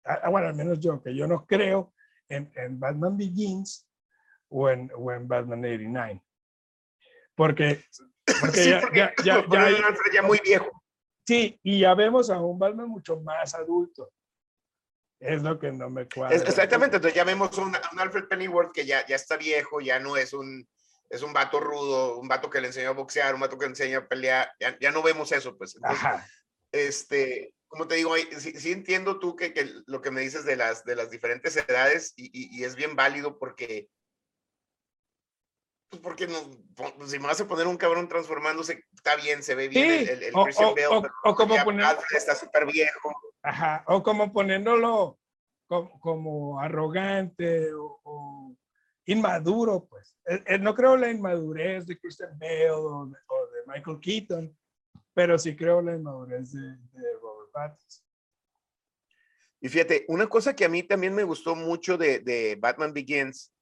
[0.05, 1.93] Ah, ah, bueno, al menos yo, que yo no creo
[2.29, 3.87] en, en Batman Begins
[4.49, 6.23] o en, o en Batman 89.
[7.35, 7.83] Porque,
[8.41, 10.71] porque Sí, ya, porque ya, ya, ya- ya muy viejo.
[11.27, 14.11] sí, y ya vemos a un Batman mucho más adulto.
[15.23, 16.35] Es lo que no me cuadra.
[16.35, 19.99] Es- exactamente, entonces ya vemos un, un Alfred Pennyworth que ya, ya está viejo, ya
[19.99, 20.67] no es un,
[21.09, 23.69] es un vato rudo, un vato que le enseñó a boxear, un vato que le
[23.71, 25.75] enseñó a pelear, ya, ya no vemos eso, pues.
[25.75, 26.27] Entonces, Ajá.
[26.71, 30.55] este, como te digo, sí, sí entiendo tú que, que lo que me dices de
[30.55, 33.89] las, de las diferentes edades y, y- y es bien válido porque,
[35.93, 36.37] pues porque no,
[36.75, 39.91] po- si me vas a poner un cabrón transformándose, está bien, se ve bien Sí,
[39.91, 40.87] el, el, el o- Christian o- Bale,
[41.23, 41.55] o- como
[42.15, 43.11] está súper viejo.
[43.43, 45.19] Ajá, o como poniéndolo
[45.67, 48.55] como, como arrogante o,
[49.05, 50.15] inmaduro, pues.
[50.25, 54.57] Eh, eh, no creo la inmadurez de Christian Bale o de, de Michael Keaton,
[55.13, 58.03] pero sí creo la inmadurez de, de Robert Pattinson.
[59.61, 63.52] Y fíjate, una cosa que a mí también me gustó mucho de, de Batman Begins,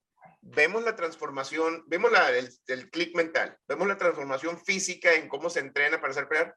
[0.42, 5.50] vemos la transformación, vemos la, el, el click mental, vemos la transformación física en cómo
[5.50, 6.56] se entrena para ser pelear,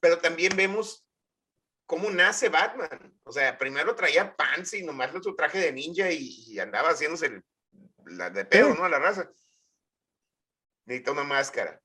[0.00, 1.06] pero también vemos
[1.86, 3.18] cómo nace Batman.
[3.24, 7.26] O sea, primero traía pants y nomás su traje de ninja y, y andaba haciéndose
[7.26, 7.44] el-
[8.06, 8.74] la de pedo.
[8.74, 8.84] ¿no?
[8.84, 9.30] A la raza.
[10.86, 11.80] Necesita una máscara.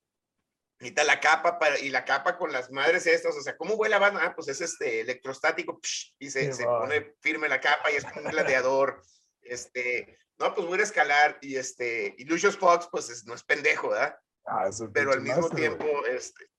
[0.79, 3.35] Necesita la capa para, y la capa con las madres estas.
[3.35, 4.23] O sea, ¿cómo vuela Batman?
[4.25, 8.05] Ah, pues es este electrostático psh, y se, se pone firme la capa y es
[8.05, 9.01] como un gladiador.
[9.49, 13.25] Este, no, pues voy a ir a escalar y este, y Lucius Fox, pues es-
[13.25, 14.17] no es pendejo, ¿verdad?
[14.45, 15.55] Ah, es pero al mismo güey.
[15.55, 16.49] tiempo, este.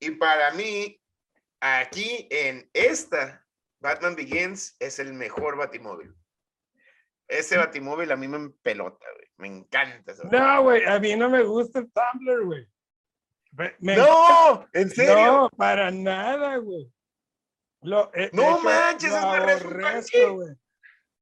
[0.00, 1.00] Y para mí,
[1.60, 3.44] aquí en esta,
[3.80, 6.14] Batman Begins es el mejor Batimóvil.
[7.28, 9.28] Ese Batimóvil a mí me pelota, güey.
[9.36, 10.12] Me encanta.
[10.12, 10.26] ese.
[10.28, 12.66] No, güey, a mí no me gusta el Tumblr, güey.
[13.52, 14.66] Me- ¡No!
[14.72, 15.14] ¿En serio?
[15.26, 16.92] No, para nada, güey.
[17.82, 20.28] Lo, eh, No hecho, manches, es más rezo un aborrezco, tanque.
[20.30, 20.48] güey.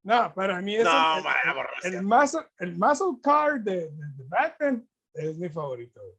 [0.07, 1.37] No, para mí es No, el, man,
[1.83, 6.01] el- el, muscle, el muscle car de, de, de Batman es mi favorito.
[6.01, 6.17] güey.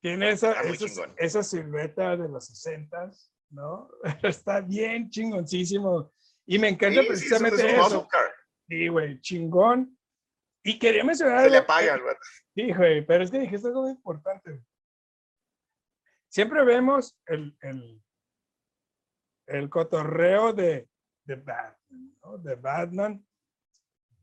[0.00, 0.54] Tiene esa,
[1.16, 3.10] esa, silueta de los 60
[3.50, 3.90] ¿no?
[4.22, 6.12] Está bien chingoncísimo.
[6.46, 8.08] Y me Sí, encanta sí, precisamente es un eso.
[8.08, 8.32] car.
[8.68, 9.98] Sí, güey, chingón.
[10.62, 12.20] Y quería mencionar Se le apaga vato.
[12.54, 14.50] Sí, güey, pero es que dijiste algo muy importante.
[14.50, 14.62] güey.
[16.28, 18.00] Siempre vemos el, el,
[19.46, 20.88] el cotorreo de,
[21.24, 22.38] de Batman, ¿no?
[22.38, 23.24] De Batman,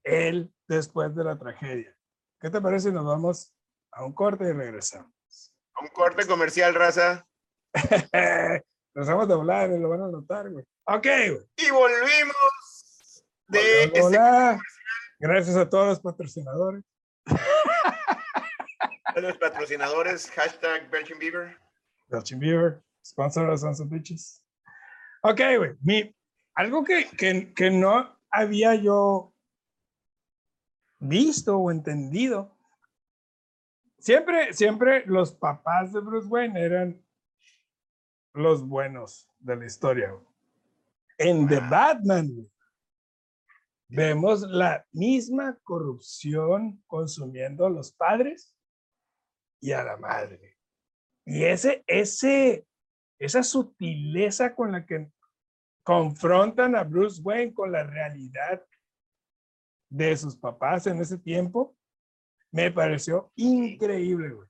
[0.03, 1.95] él después de la tragedia.
[2.39, 3.53] ¿Qué te parece si nos vamos
[3.91, 5.11] a un corte y regresamos?
[5.81, 7.25] Un corte comercial, raza.
[8.95, 10.65] nos vamos de volar lo van a notar, güey.
[10.85, 11.49] Ok, güey.
[11.57, 14.63] Y volvimos de a este.
[15.19, 16.83] Gracias a todos los patrocinadores.
[19.15, 21.57] de los patrocinadores, hashtag Belgian Beaver.
[22.07, 24.43] Belching Beaver, sponsor of Sons of Bitches.
[25.23, 25.75] Ok, güey.
[25.81, 26.15] mi-
[26.59, 29.33] Algo que, que, que no había yo
[30.99, 32.53] visto o entendido
[33.97, 37.05] siempre, siempre los papás de Bruce Wayne eran
[38.33, 40.13] los buenos de la historia.
[41.17, 42.45] En The Batman,
[43.87, 48.53] vemos la misma corrupción consumiendo a los padres
[49.61, 50.57] y a la madre.
[51.23, 52.67] Y ese, ese,
[53.17, 55.09] esa sutileza con la que
[55.89, 58.63] confrontan a Bruce Wayne con la realidad
[59.89, 61.75] de sus papás en ese tiempo,
[62.51, 64.47] me pareció increíble, güey.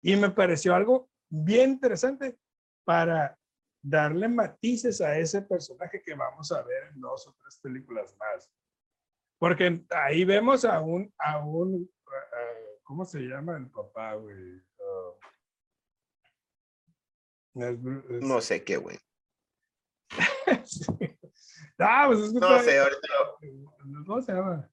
[0.00, 2.38] Y me pareció algo bien interesante
[2.86, 3.38] para
[3.82, 8.50] darle matices a ese personaje que vamos a ver en dos o tres películas más.
[9.38, 11.86] Porque ahí vemos a un, a un,
[12.82, 14.56] ¿cómo se llama el papá, güey?
[17.52, 18.96] Uh, no sé qué, güey.
[20.64, 21.18] sí.
[21.78, 23.08] Ah, pues es que no sé, ahorita.
[24.06, 24.68] ¿Cómo se llama?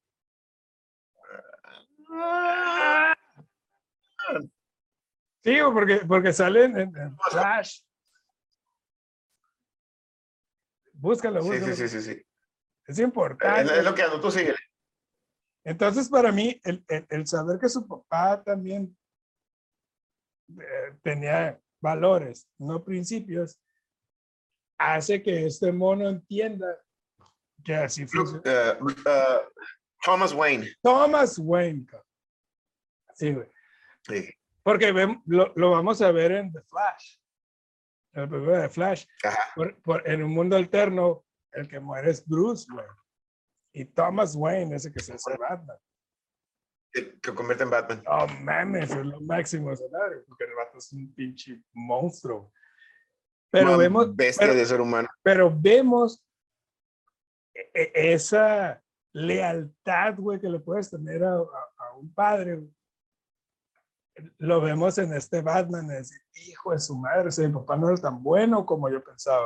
[5.43, 7.81] Sí, porque, porque salen en, en Flash.
[10.93, 11.75] Búscalo, búscalo.
[11.75, 12.25] Sí, sí, sí, sí.
[12.88, 13.77] Es importante.
[13.77, 14.55] Es lo que tú sigue.
[15.63, 18.95] Entonces, para mí, el, el, el, saber que su papá también
[20.59, 23.59] eh, tenía valores, no principios,
[24.77, 26.77] hace que este mono entienda
[27.63, 28.77] que así funciona.
[28.79, 29.65] Uh, uh,
[30.03, 30.67] Thomas Wayne.
[30.81, 31.85] Thomas Wayne.
[33.13, 33.47] Sí, güey.
[34.03, 34.29] Sí.
[34.61, 34.91] Porque
[35.25, 37.17] lo, lo, vamos a ver en The Flash.
[38.13, 39.05] El bebé de Flash.
[39.55, 42.93] Por, por, en un mundo alterno, el que muere es Bruce Wayne.
[43.73, 45.77] Y Thomas Wayne es el que se hace Batman.
[46.93, 48.03] Que convierte en Batman.
[48.07, 52.53] Oh, mames, es lo máximo escenario, porque el Batman es un pinche monstruo.
[53.56, 54.15] Pero Una vemos.
[54.15, 55.08] Bestia pero, de ser humano.
[55.24, 56.22] Pero vemos
[57.54, 61.39] esa lealtad, güey, que le puedes tener a, a,
[61.78, 62.56] a un padre.
[62.58, 62.72] Güey.
[64.39, 68.02] Lo vemos en este Batman, es hijo de su madre, o mi papá no era
[68.02, 69.46] tan bueno como yo pensaba.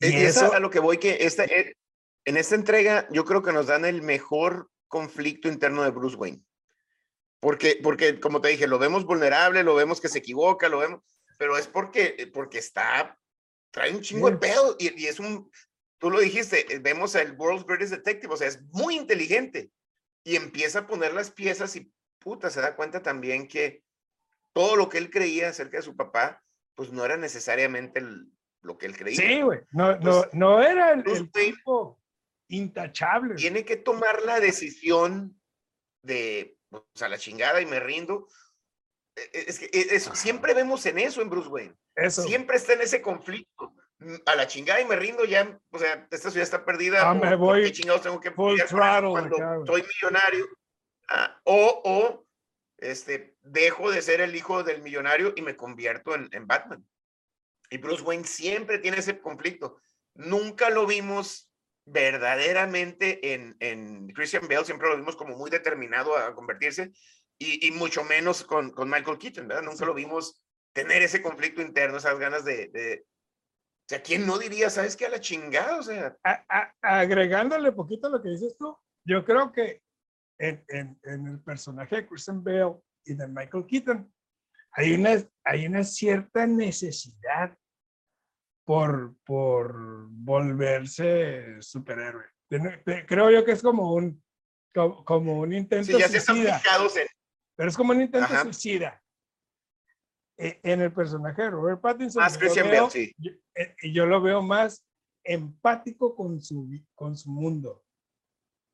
[0.00, 0.12] Güey.
[0.12, 3.52] Y, y eso a lo que voy que esta, en esta entrega yo creo que
[3.52, 6.44] nos dan el mejor conflicto interno de Bruce Wayne.
[7.40, 11.00] Porque, porque, como te dije, lo vemos vulnerable, lo vemos que se equivoca, lo vemos,
[11.42, 13.18] pero es porque, porque está,
[13.72, 15.50] trae un chingo de pedo y, y, es un,
[15.98, 19.72] tú lo dijiste, vemos al World's Greatest Detective, o sea, es muy inteligente
[20.22, 23.82] y empieza a poner las piezas y puta, se da cuenta también que
[24.52, 26.44] todo lo que él creía acerca de su papá,
[26.76, 29.16] pues no era necesariamente el, lo que él creía.
[29.16, 32.00] Sí, güey, no, Pues, no, no era el, el tipo
[32.50, 33.34] intachable.
[33.34, 35.42] tiene que tomar la decisión
[36.02, 38.28] de, o sea, la chingada y me rindo.
[39.16, 41.74] E- e- Es que e- eso, siempre vemos en eso en Bruce Wayne.
[41.94, 42.22] Eso.
[42.22, 43.74] Siempre está en ese conflicto.
[43.98, 47.08] Mm, A la chingada y me rindo ya, o sea, esta ciudad está perdida.
[47.08, 49.66] Ah, ¿por- me voy qué chingados tengo que full throttle cuando güey.
[49.66, 50.46] soy millonario?
[51.08, 52.26] Ah, o, o,
[52.78, 56.84] este, dejo de ser el hijo del millonario y me convierto en, en Batman.
[57.70, 59.78] Y Bruce Wayne siempre tiene ese conflicto.
[60.14, 61.48] Nunca lo vimos
[61.84, 66.92] verdaderamente en, en Christian Bale, siempre lo vimos como muy determinado a convertirse
[67.42, 69.62] y, y mucho menos con, con Michael Keaton, ¿verdad?
[69.62, 70.42] Nunca lo vimos
[70.74, 73.04] tener ese conflicto interno, esas ganas de, de...
[73.04, 75.78] O sea, ¿quién no diría, sabes qué, a la chingada?
[75.78, 79.82] O sea, A- a- agregándole poquito a lo que dices tú, yo creo que
[80.38, 84.12] en, en, en el personaje de Christian Bale y de Michael Keaton
[84.72, 85.10] hay una,
[85.44, 87.54] hay una cierta necesidad
[88.64, 92.24] por, por volverse superhéroe.
[93.06, 94.22] Creo yo que es como un,
[94.74, 97.06] como, como un intento si ya se están suicida, fijados en...
[97.56, 98.42] pero es como un intento Ajá.
[98.42, 99.02] suicida.
[100.38, 103.14] E- En el personaje de Robert Pattinson, Más yo Christian veo- Bale, sí.
[103.18, 104.84] yo, eh, yo lo veo más
[105.24, 107.84] empático con su, con su mundo,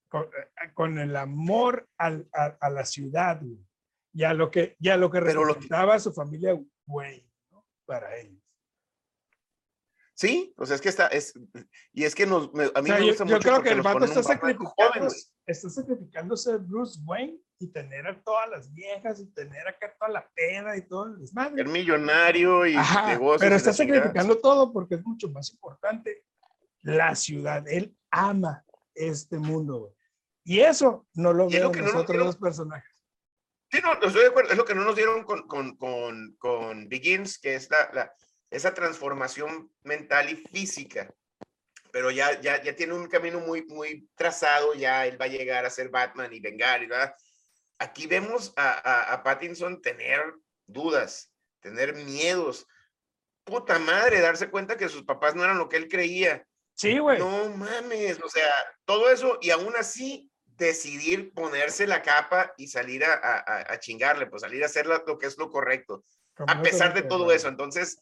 [0.09, 3.59] con, eh, con el amor al- a, a la ciudad güey,
[4.15, 7.29] y a lo que, y a lo que Pero lo que- representaba su familia güey,
[7.51, 7.67] ¿no?
[7.85, 8.43] para ellos.
[10.21, 11.07] Sí, o sea, es que está...
[11.07, 11.33] Es,
[11.93, 13.55] y es que nos, me- a O mí sea, me yo, gusta yo mucho creo
[13.55, 15.09] porque que el vato está sacrificando,
[15.47, 20.11] está sacrificando ser Bruce Wayne y tener a todas las viejas y tener acá toda
[20.11, 21.55] la pena y todo el desmadre.
[21.63, 23.41] Ser millonario y Ajá, negocios.
[23.43, 26.25] pero está sacrificando todo porque es mucho más importante
[26.83, 27.63] la ciudad.
[27.69, 28.65] Él ama
[28.97, 29.79] este mundo.
[29.81, 29.93] güey.
[30.43, 32.91] Y eso no lo no nos nosotros dieron- los personajes.
[33.71, 34.51] Sí, no, estoy de acuerdo.
[34.51, 38.13] Es lo que no nos dieron con, con, con, con Begins, que es la, la-
[38.51, 41.13] esa transformación mental y física.
[41.91, 44.75] Pero ya, ya, ya tiene un camino muy, muy trazado.
[44.75, 46.81] Ya él va a llegar a ser Batman y vengar.
[46.87, 47.15] ¿verdad?
[47.79, 50.21] Aquí vemos a, a, a Pattinson tener
[50.67, 52.67] dudas, tener miedos.
[53.45, 56.47] Puta madre, darse cuenta que sus papás no eran lo que él creía.
[56.75, 57.19] Sí, güey.
[57.19, 58.53] No mames, o sea,
[58.85, 64.27] todo eso y aún así decidir ponerse la capa y salir a, a, a chingarle,
[64.27, 66.05] pues salir a hacer lo que es lo correcto,
[66.37, 67.49] a pesar de todo eso.
[67.49, 67.99] Entonces,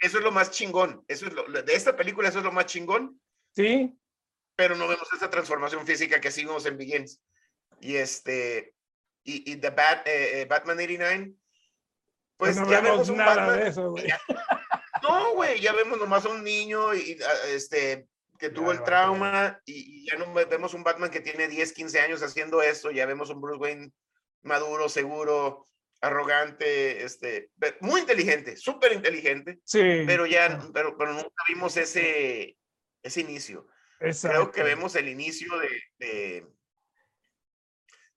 [0.00, 1.04] eso es lo más chingón.
[1.08, 3.20] Eso es lo, de esta película, eso es lo más chingón.
[3.54, 3.96] Sí.
[4.56, 7.20] Pero no vemos esa transformación física que sí vimos en Begins.
[7.80, 8.74] Y este,
[9.24, 11.34] y, y The Bat, eh, eh, Batman 89,
[12.38, 14.06] pues, no ya vemos, nada de eso, güey.
[15.02, 18.06] no, güey, ya vemos nomás a un niño y, ah, este,
[18.38, 22.22] que tuvo el trauma y, ya no vemos un Batman que tiene 10, 15 años
[22.22, 23.92] haciendo esto, ya vemos un Bruce Wayne
[24.42, 25.68] maduro, seguro,
[26.00, 30.04] arrogante, este, muy inteligente, súper inteligente, sí.
[30.06, 32.56] pero ya, pero, pero nunca vimos ese,
[33.02, 33.66] ese inicio.
[33.98, 35.50] Creo que vemos el inicio
[35.98, 36.46] de,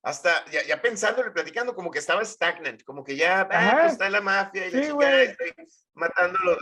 [0.03, 4.09] hasta ya, ya pensándole, platicando, como que estaba stagnant, como que ya ah, pues está
[4.09, 5.36] la mafia y la
[5.93, 6.57] matándolo.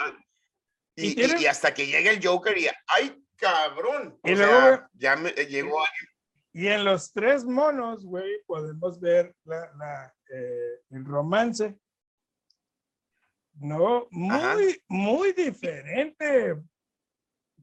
[0.95, 4.19] Y, y, hasta que llega el Joker y ¡ay, cabrón!
[4.23, 6.08] Y luego ya me, llegó alguien.
[6.53, 11.77] Y en los tres monos, güey, podemos ver la, la eh, el romance.
[13.53, 16.55] No, muy, muy diferente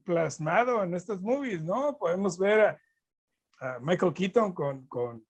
[0.03, 1.97] plasmado en estos movies, ¿no?
[1.97, 2.81] Podemos ver a,
[3.59, 5.25] a Michael Keaton con, con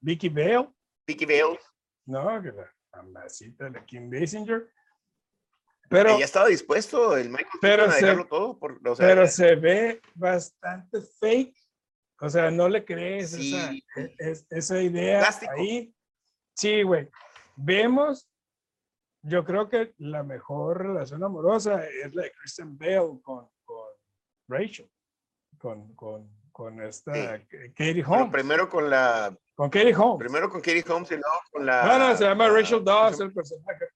[0.00, 0.70] Vicky Vale.
[1.06, 1.58] Vicky Vale.
[2.06, 4.70] No, que la mamacita de Kim Basinger.
[5.88, 8.58] Pero, ya estaba dispuesto el Michael pero a dejarlo todo.
[8.58, 11.54] Por, o sea, pero se ve bastante fake.
[12.22, 15.52] O sea, no le crees esa, e, esa, idea Plástico.
[15.56, 15.92] ahí.
[16.54, 17.08] Sí, güey.
[17.56, 18.30] Vemos,
[19.22, 23.88] yo creo que la mejor relación amorosa es la de Kristen Bale con, con
[24.48, 24.88] Rachel,
[25.58, 27.40] con, con, con esta
[27.74, 28.30] Katie Holmes.
[28.30, 30.18] primero con la con Katie Holmes.
[30.18, 31.84] Primero con Katie Holmes y luego con la.
[31.84, 33.86] No, no, se llama Rachel Dawes el personaje.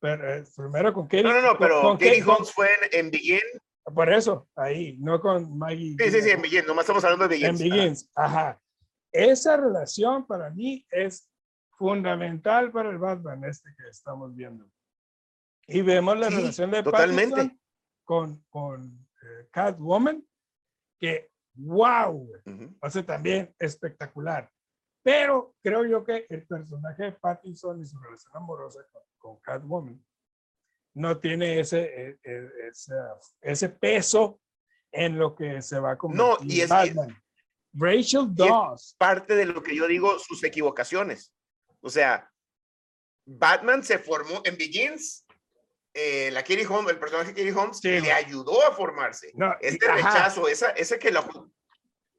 [0.00, 1.22] Pero, eh, primero con Katie.
[1.22, 3.40] No, no, no, pero con, Katie, Holmes fue en, Begin.
[3.84, 5.96] Por eso, ahí, no con Maggie.
[5.98, 7.60] Sí, sí, sí, en Begin, nomás estamos hablando de Begins.
[7.60, 8.60] En Begins, ajá.
[9.10, 11.28] Esa relación para mí es
[11.72, 14.64] fundamental para el Batman este que estamos viendo.
[15.66, 17.36] Y vemos la relación de totalmente.
[17.36, 17.60] Pattinson
[18.04, 20.24] con, con eh, Catwoman,
[20.98, 22.30] que wow,
[22.80, 24.50] o sea, también espectacular.
[25.02, 28.80] Pero creo yo que el personaje de Pattinson y su relación amorosa
[29.18, 30.04] con, Catwoman
[30.94, 32.94] no tiene ese, e, e, ese,
[33.40, 34.40] ese, peso
[34.90, 37.22] en lo que se va a convertir no, y es, Batman.
[37.74, 38.94] Rachel Dawes.
[38.98, 41.32] parte de lo que yo digo, sus equivocaciones.
[41.80, 42.30] O sea,
[43.24, 45.26] Batman se formó en Begins.
[45.94, 49.30] Eh, la Katie Holmes, el personaje de Katie Holmes, le ayudó a formarse.
[49.34, 51.22] No, este rechazo, esa, ese que lo,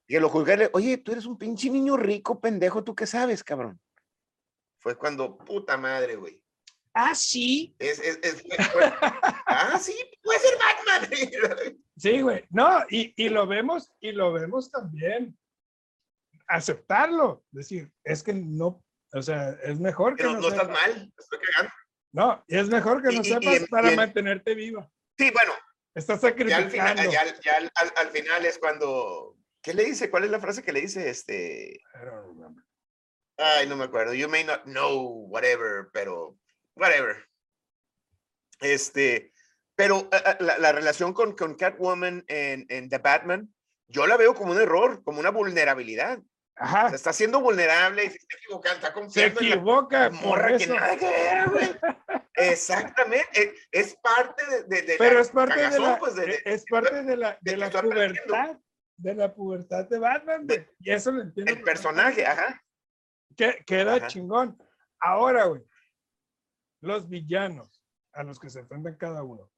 [0.08, 3.80] que lo juzgarle, oye, tú eres un pinche niño rico, pendejo, ¿tú qué sabes, cabrón?
[4.78, 6.43] Fue cuando, puta madre, güey.
[6.94, 7.76] Ah, sí.
[7.80, 8.44] Es, es, es
[9.48, 11.10] ah, sí, puede ser Batman.
[11.98, 12.46] sí, güey.
[12.50, 15.38] No, y, y, lo vemos, y lo vemos también.
[16.48, 17.44] Aceptarlo.
[17.52, 18.84] Decir, es que no,
[19.14, 21.74] o sea, es mejor que no, no estás mal, estoy cagando.
[22.12, 24.88] No, es mejor que no sepas para mantenerte viva.
[25.18, 25.54] Sí, bueno.
[25.96, 26.76] Estás sacrificando.
[26.76, 30.12] Ya al final, ya, ya al, al, final es cuando ¿Qué le dice?
[30.12, 31.10] ¿Cuál es la frase que le dice?
[31.10, 31.82] Este.
[33.38, 34.14] Ay, no me acuerdo.
[34.14, 36.38] You may not know whatever, pero
[36.76, 37.28] whatever.
[38.60, 39.34] Este,
[39.76, 40.10] pero
[40.40, 43.54] la, la relación con, con Catwoman en, en, The Batman,
[43.88, 46.20] yo la veo como un error, como una vulnerabilidad.
[46.56, 46.90] Ajá.
[46.90, 50.58] Se está haciendo vulnerable y se está equivocando, está confiando Se equivoca, en la morra
[50.58, 51.70] que nada que ver, güey.
[52.36, 57.38] Exactamente, es, parte de, de, Pero es parte de la, pues, es parte de la,
[57.42, 58.58] de la pubertad
[58.98, 60.48] de la pubertad de Batman,
[60.80, 61.52] y eso lo entiendo.
[61.52, 62.62] El personaje, ajá.
[63.36, 64.58] Que, era chingón.
[65.00, 65.62] Ahora, güey,
[66.84, 67.82] los villanos
[68.14, 69.50] a los que se enfrentan cada uno.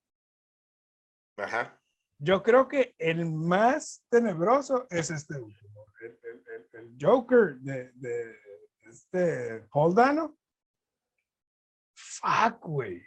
[1.38, 1.80] Ajá.
[2.18, 6.20] Yo creo que el más tenebroso es este último, el,
[6.74, 8.40] el, Joker de, de,
[8.90, 10.38] este Paul Dano.
[11.96, 13.02] Fuck, güey.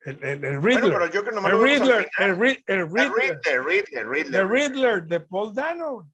[0.00, 0.92] El, el, el Riddler.
[0.92, 2.62] Bueno, pero no el, Riddler el, Riddler.
[2.66, 3.64] El Riddler.
[3.64, 6.10] Riddler, El Riddler de Paul Dano.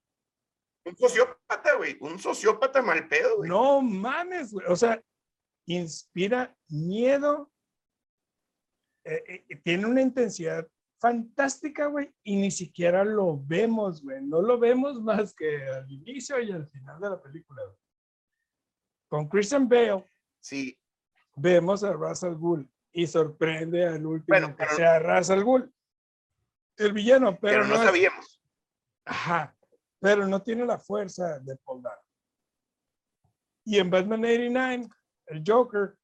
[0.85, 1.97] Un sociópata, güey.
[2.01, 3.49] Un sociópata mal pedo, güey.
[3.49, 4.65] No mames, güey.
[4.67, 5.01] O sea,
[5.65, 7.51] inspira miedo.
[9.05, 10.67] Eh, eh, tiene una intensidad
[10.99, 12.13] fantástica, güey.
[12.23, 14.21] Y ni siquiera lo vemos, güey.
[14.21, 17.61] No lo vemos más que al inicio y al final de la película.
[19.09, 20.05] Con Christian Bale.
[20.41, 20.77] Sí.
[21.35, 25.73] Vemos a Russell Gould y sorprende al último que sea Ra's al Ghul.
[26.77, 28.41] El villano, pero, no, sabíamos.
[29.05, 29.55] Ajá,
[29.99, 31.83] pero no tiene la fuerza de Paul
[33.65, 34.89] Y en Batman 89,
[35.27, 35.95] el Joker,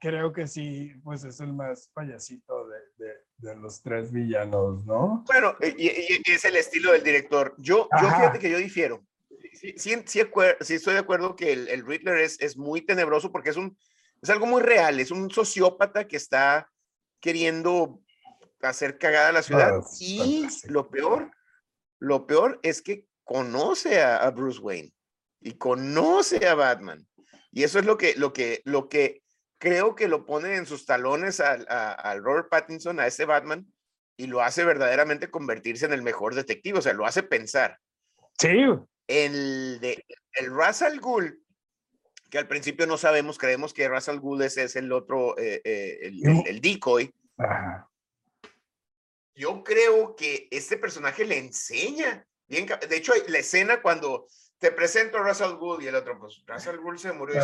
[0.00, 5.24] creo que sí, pues es el más payasito de, de, los tres villanos, ¿no?
[5.26, 5.88] Bueno, y,
[6.30, 7.54] es el estilo del director.
[7.58, 9.04] Yo, yo fíjate que yo difiero.
[9.52, 13.50] Sí, sí, sí, estoy de acuerdo que el, el Riddler es, es muy tenebroso porque
[13.50, 13.76] es un,
[14.20, 16.70] es algo muy real, es un sociópata que está
[17.20, 18.00] queriendo
[18.62, 19.74] hacer cagada a la ciudad.
[19.76, 21.30] Ah, y lo peor,
[21.98, 24.92] lo peor es que conoce a, Bruce Wayne
[25.40, 27.06] y conoce a Batman.
[27.54, 29.22] Y eso es lo que, lo que, lo que
[29.58, 33.72] creo que lo pone en sus talones al, a, Robert Pattinson, a ese Batman,
[34.16, 37.78] y lo hace verdaderamente convertirse en el mejor detective, o sea, lo hace pensar.
[38.40, 38.66] Sí.
[39.06, 41.32] El de el Russell Gould,
[42.28, 45.98] que al principio no sabemos, creemos que Russell Gould es, es el otro, eh, eh,
[46.02, 47.14] el, el, decoy.
[49.36, 52.26] Yo creo que este personaje le enseña.
[52.48, 54.26] Bien, de hecho, la escena cuando
[54.58, 57.36] te presento a Russell Gould y el otro, pues Russell Gould se murió.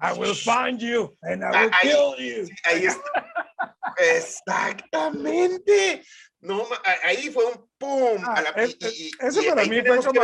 [0.00, 2.48] I will find you and I will kill you.
[2.64, 3.32] Ahí está.
[3.98, 6.02] Exactamente.
[6.40, 6.66] No,
[7.04, 8.20] ahí fue un pum.
[8.24, 8.42] Ah,
[9.20, 10.20] eso para mí fue como,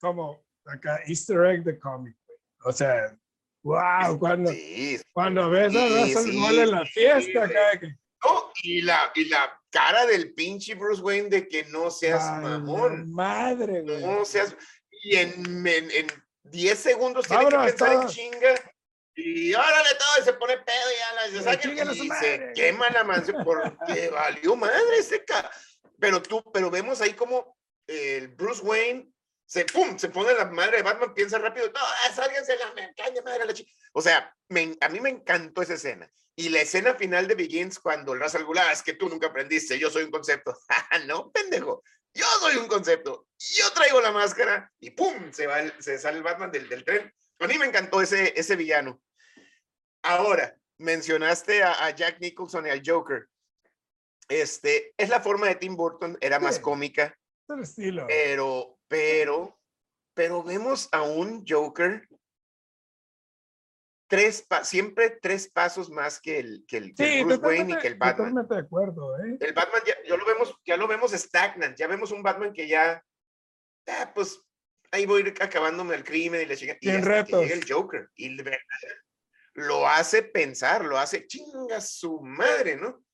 [0.00, 2.16] como acá Easter egg de cómic.
[2.64, 3.14] O sea,
[3.62, 4.50] wow, cuando,
[5.12, 7.78] cuando ves a Russell sí, en la fiesta acá.
[8.24, 13.12] No, y la, y la cara del pinche Bruce Wayne de que no seas mamón.
[13.12, 14.00] Madre, güey.
[14.00, 14.54] No seas.
[15.02, 16.06] Y en, en,
[16.44, 18.54] 10 segundos tiene que pensar en chinga.
[19.16, 22.90] Y órale todo, y se pone pedo y ya la, se, saca, y se quema
[22.90, 25.50] la mansión porque valió madre ese ca...
[26.00, 27.56] Pero tú, pero vemos ahí como
[27.86, 29.08] el Bruce Wayne
[29.46, 31.80] se, pum, se pone la madre de Batman, piensa rápido, no,
[32.12, 33.70] sálganse la caña, madre la chica.
[33.92, 36.10] O sea, me, a mí me encantó esa escena.
[36.36, 39.28] Y la escena final de Begins, cuando el Ra's al ah, es que tú nunca
[39.28, 40.56] aprendiste, yo soy un concepto.
[41.06, 41.82] no, pendejo,
[42.12, 43.26] yo soy un concepto.
[43.38, 47.12] Yo traigo la máscara y pum, se, va se sale el Batman del, del tren.
[47.40, 49.00] A mí me encantó ese, ese villano.
[50.02, 53.28] Ahora, mencionaste a, Jack Nicholson y al Joker.
[54.28, 57.16] Este, es la forma de Tim Burton, era más cómica.
[57.48, 58.06] El estilo.
[58.06, 59.58] Pero, pero,
[60.14, 62.08] pero vemos a un Joker
[64.14, 66.92] tres siempre tres pasos más que el, que el,
[67.24, 68.28] Bruce Wayne y que el Batman.
[68.28, 69.36] Totalmente de acuerdo, ¿eh?
[69.40, 73.04] El Batman ya, lo vemos, ya lo vemos stagnant, ya vemos un Batman que ya,
[73.88, 74.40] ah, pues
[74.92, 78.08] ahí voy acabándome el crimen y le llega, y llega el Joker.
[78.14, 78.36] Y
[79.54, 83.04] lo hace pensar, lo hace chinga su madre, ¿no?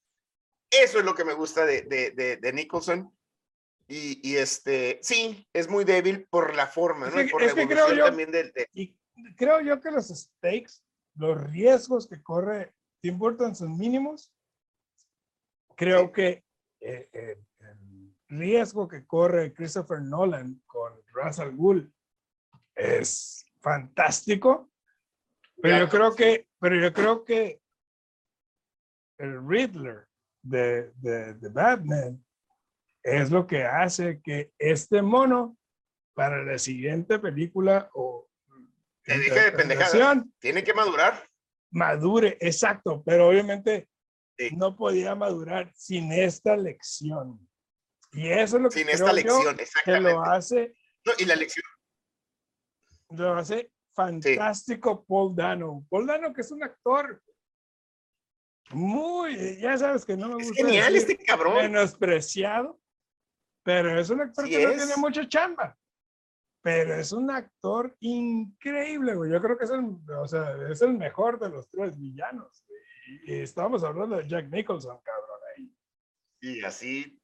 [0.70, 3.12] Eso es lo que me gusta de, de, de, Nicholson.
[3.88, 7.20] Y, y, este, sí, es muy débil por la forma, ¿no?
[7.20, 8.52] y por la evolución también del...
[8.72, 8.94] Y
[9.36, 10.80] creo yo que los stakes,
[11.20, 14.32] los riesgos que corre Tim Burton son mínimos.
[15.76, 16.44] Creo que
[16.80, 21.92] eh, eh, el riesgo que corre Christopher Nolan con Russell Gould
[22.74, 24.70] es fantástico.
[25.60, 27.60] Pero yo creo que, pero yo creo que
[29.18, 30.08] el Riddler
[30.42, 32.24] de, de, de Batman
[33.02, 35.58] es lo que hace que este mono
[36.14, 38.26] para la siguiente película o
[39.04, 40.24] te dije de pendejada.
[40.38, 41.28] Tiene que madurar.
[41.70, 43.88] Madure, exacto, pero obviamente
[44.56, 47.48] no podía madurar sin esta lección.
[48.12, 50.74] Y eso es lo que sin esta lección, que lo hace.
[51.18, 51.64] y la lección.
[53.10, 55.86] Lo hace fantástico Paul Dano.
[55.90, 57.22] Paul Dano, que es un actor
[58.70, 60.52] muy, ya sabes que no me gusta.
[60.52, 61.54] Es genial este cabrón.
[61.56, 62.80] Menospreciado,
[63.62, 65.76] pero es un actor que no tiene mucha chamba.
[66.62, 69.30] Pero es un actor increíble, güey.
[69.30, 72.64] Yo creo que es el, o sea, es el mejor de los tres villanos.
[73.26, 75.74] Y, estábamos hablando de Jack Nicholson, cabrón, ahí.
[76.40, 77.16] Y así.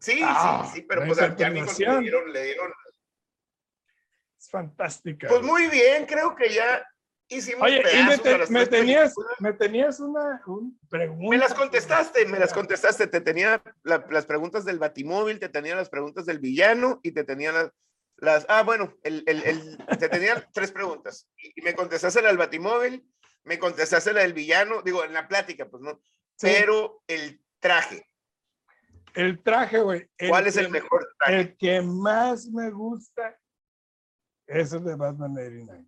[0.00, 2.72] Sí, sí, ah, sí, pero pues a Jack Nicholson le dieron, le dieron
[4.42, 5.28] es fantástica.
[5.28, 6.84] Pues muy bien, creo que ya
[7.28, 8.02] hicimos Oye, y
[8.50, 10.42] me, tenías, me tenías una
[10.88, 11.28] pregunta.
[11.30, 13.06] Me las contestaste, me las contestaste.
[13.06, 17.52] Te tenía las preguntas del batimóvil, te tenía las preguntas del villano y te tenía
[17.52, 17.70] las...
[18.22, 21.28] las ah, bueno, el, el, el, te tenía tres preguntas.
[21.36, 23.04] Y me contestaste la del batimóvil,
[23.42, 26.00] me contestaste la del villano, digo, en la plática, pues no.
[26.40, 28.06] Pero el traje.
[29.14, 30.08] El traje, güey.
[30.28, 31.40] ¿Cuál es el mejor traje?
[31.40, 33.36] El que más me gusta
[34.46, 35.84] es de Batman 89.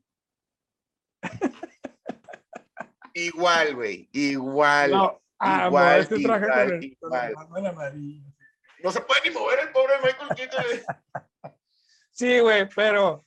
[3.15, 4.09] Igual, güey.
[4.11, 4.91] Igual.
[4.91, 5.23] No,
[5.67, 7.35] igual, este traje igual, con, el, igual.
[7.37, 8.27] Batman amarillo.
[8.83, 10.65] No se puede ni mover el pobre Michael Keaton.
[12.15, 13.25] sí, güey, pero.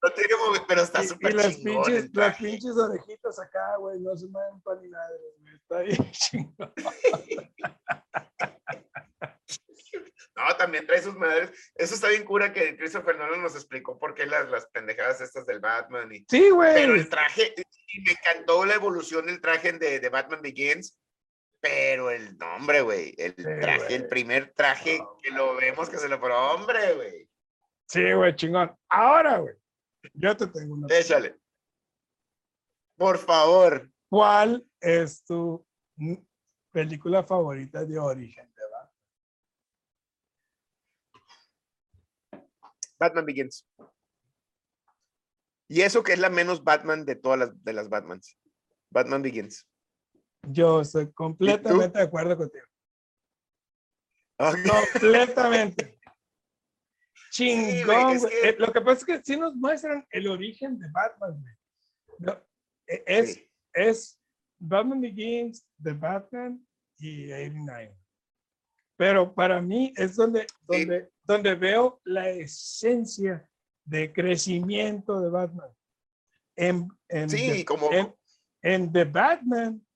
[0.00, 1.42] No tiene mover, pero está súper chingón.
[1.42, 5.08] Y las pinches, las pinches orejitas acá, güey, no se mueven para ni nada,
[5.40, 5.54] güey.
[5.56, 6.72] Está bien chingón.
[10.38, 11.50] No, también trae sus madres.
[11.74, 15.44] Eso está bien cura que Christopher Nolan nos explicó por qué las, las pendejadas estas
[15.46, 16.12] del Batman.
[16.12, 16.74] Y, sí, güey.
[16.74, 20.96] Pero el traje, y me encantó la evolución del traje de, de Batman Begins.
[21.60, 25.98] Pero el nombre, güey, el Sí, traje, el primer traje No, que lo vemos que
[25.98, 27.27] se lo pone, hombre, güey.
[27.88, 28.76] Sí, güey, chingón.
[28.90, 29.54] Ahora, güey,
[30.12, 30.86] yo te tengo una.
[30.94, 31.38] Échale.
[32.96, 33.90] Por favor.
[34.10, 35.64] ¿Cuál es tu
[36.70, 38.52] película favorita de origen?
[38.54, 38.90] ¿verdad?
[42.98, 43.66] Batman Begins.
[45.68, 48.36] Y eso que es la menos Batman de todas las de las Batmans.
[48.90, 49.66] Batman Begins.
[50.46, 52.66] Yo estoy completamente de acuerdo contigo.
[54.38, 55.97] Completamente.
[57.38, 60.26] Sí, güey, Chingón, es que- Eh, Lo que pasa es que sí nos muestran el
[60.28, 61.54] origen de Batman, güey.
[62.18, 62.32] No,
[62.86, 63.50] eh, Es, Sí.
[63.74, 64.20] es
[64.58, 66.66] Batman Begins, The Batman
[66.98, 67.96] y 89.
[68.96, 70.46] Pero para mí es donde, Sí.
[70.66, 73.48] donde, donde veo la esencia
[73.84, 75.70] de crecimiento de Batman.
[76.56, 78.12] En, en Sí, The- como en,
[78.62, 79.86] en The Batman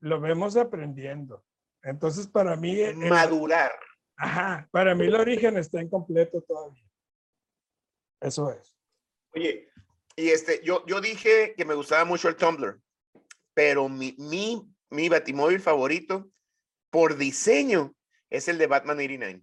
[0.00, 1.44] lo vemos aprendiendo.
[1.82, 3.72] Entonces, para mí, el- madurar.
[4.18, 6.84] Ajá, para mí el origen está incompleto todavía.
[8.20, 8.74] Eso es.
[9.34, 9.70] Oye,
[10.16, 12.80] y este, yo, yo dije que me gustaba mucho el Tumblr,
[13.54, 16.28] pero mi, mi, mi batimóvil favorito
[16.90, 17.94] por diseño
[18.30, 19.42] es el de Batman 89.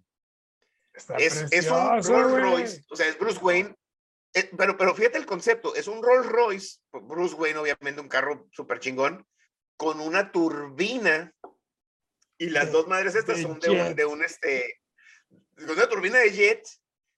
[0.92, 2.08] Está Es, es un Rolls.
[2.08, 3.74] Royce, o sea, es Bruce Wayne,
[4.34, 8.46] eh, pero, pero fíjate el concepto, es un Rolls Royce, Bruce Wayne obviamente un carro
[8.52, 9.26] súper chingón,
[9.76, 11.32] con una turbina
[12.38, 14.80] y las De- dos madres estas de son de un, de un, este,
[15.56, 16.62] con una turbina de jet,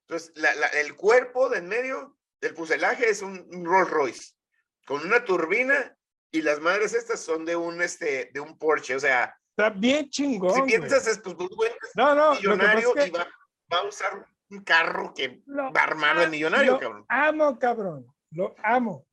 [0.06, 4.32] entonces la- la- el cuerpo de en medio del fuselaje es un, un Rolls Royce,
[4.86, 5.96] con una turbina
[6.30, 10.08] y las madres estas son de un, este, de un Porsche, o sea, Está bien
[10.08, 10.54] chingón.
[10.54, 10.70] si güey.
[10.76, 13.28] piensas es pues Bruce Wayne es no, no, lo que millonario es que y va,
[13.72, 17.04] va a usar un carro que lo va armado de millonario, lo cabrón.
[17.08, 18.06] Amo, cabrón.
[18.30, 19.04] Lo amo.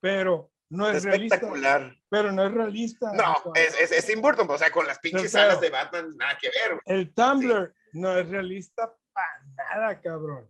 [0.00, 1.36] Pero no es realista.
[1.36, 1.96] Espectacular.
[2.08, 3.12] Pero no es realista.
[3.12, 6.16] No, es, es, es Tim Burton, o sea, con las pinches Pero- alas de Batman,
[6.16, 6.80] nada que ver.
[6.86, 10.48] El Tumblr no es realista para nada, cabrón.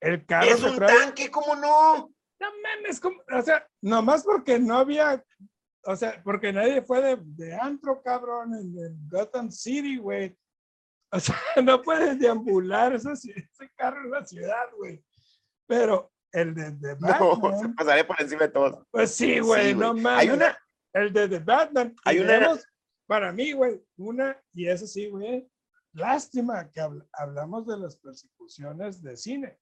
[0.00, 0.96] El carro Es un trae.
[0.98, 2.10] tanque, ¿cómo no?
[2.38, 3.20] No mames, ¿cómo?
[3.32, 5.24] o sea, nomás porque no había,
[5.84, 10.36] o sea, porque nadie fue de, de antro, cabrón, en, en Gotham City, güey.
[11.10, 11.34] O sea,
[11.64, 15.02] no puedes deambular ese, ese carro en la ciudad, güey.
[15.66, 18.84] Pero el de, de No, Batman, pasaré por encima de todos.
[18.90, 20.18] pues sí, güey, Sí, no mames.
[20.20, 20.58] Hay una,
[20.92, 21.94] El de The Batman.
[22.04, 22.64] Hay una- vemos,
[23.06, 25.48] para mí, güey, una, y eso sí, güey,
[25.92, 29.58] lástima que habl- hablamos de las persecuciones de cine.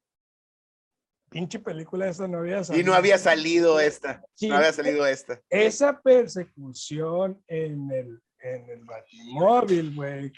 [1.30, 5.40] Pinche película esa no había y no había salido esta, Sí, no había salido esta.
[5.50, 10.32] esa persecución en el, en el Batimóvil, güey,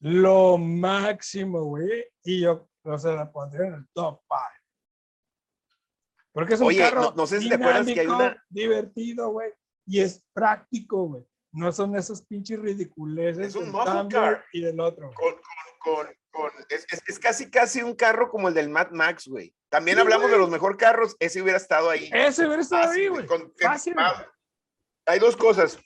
[0.00, 4.40] lo máximo, güey, y yo, o sea, la pondría en el top 5.
[6.38, 8.44] Porque es un Oye, carro no- no sé si te acuerdas que hay dinámico, una-
[8.48, 9.50] divertido, güey,
[9.86, 11.24] y es práctico, güey.
[11.50, 14.44] No son esos pinches ridiculeces Es un muscle car.
[14.52, 15.10] y del otro.
[15.14, 15.34] Con,
[15.80, 19.52] con, con, es, es- es casi, casi un carro como el del Mad Max, güey.
[19.68, 20.40] También Sí, hablamos de güey.
[20.42, 22.08] los mejor carros, ese hubiera estado ahí.
[22.14, 23.26] Ese hubiera estado Fácil, ahí, güey,
[23.60, 23.96] Fácil,
[25.06, 25.76] Hay dos cosas.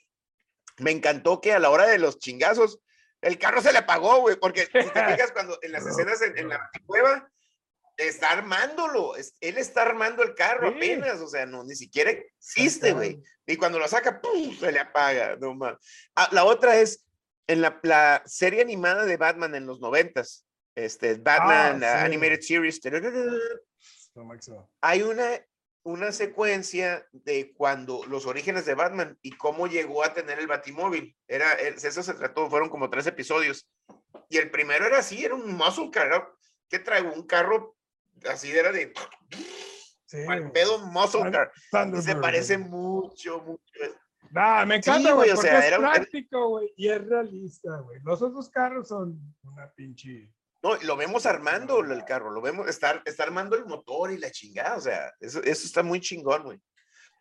[0.77, 2.79] Me encantó que a la hora de los chingazos,
[3.21, 4.83] el carro se le apagó, güey, porque si te
[5.27, 7.27] fijas cuando en las escenas en, en la cueva,
[7.97, 10.75] está armándolo, él está armando el carro Sí.
[10.77, 13.21] apenas, o sea, no, ni siquiera existe, güey.
[13.45, 14.55] Y cuando lo saca, ¡pum!
[14.57, 15.77] se le apaga, no mames.
[16.15, 17.05] Ah, la otra es
[17.47, 22.05] en la, la serie animada de Batman en los noventas, este, Batman Ah, sí.
[22.05, 22.79] Animated Series,
[24.81, 25.29] hay una,
[25.83, 31.15] una secuencia de cuando los orígenes de Batman y cómo llegó a tener el Batimóvil.
[31.27, 33.69] Era, es- eso se trató, fueron como tres episodios.
[34.29, 36.31] Y el primero era así, era un muscle car,
[36.69, 37.75] que traigo un carro
[38.29, 38.93] así, era de
[40.05, 41.51] Sí, al pedo muscle car.
[41.97, 43.61] Y se parece mucho, mucho.
[44.31, 47.99] Nah, me encanta, Sí, güey, o sea, es práctico, güey, y es realista, güey.
[48.03, 50.31] Los otros carros son una pinche...
[50.61, 54.31] No, lo vemos armando el carro, lo vemos, está, está armando el motor y la
[54.31, 56.59] chingada, o sea, eso, eso está muy chingón, güey.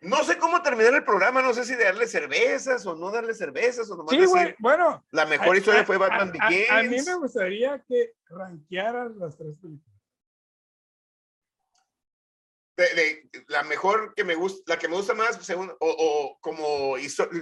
[0.00, 3.90] No sé cómo terminar el programa, no sé si darle cervezas o no darle cervezas
[3.90, 5.04] o nomás Sí, güey, bueno.
[5.10, 6.70] la mejor a- historia a- fue Batman a- Begins.
[6.70, 9.91] A, mí me gustaría que rankearas las tres películas.
[12.82, 16.38] De, de- la mejor que me gusta, la que me gusta más, según, o, o
[16.40, 16.96] como,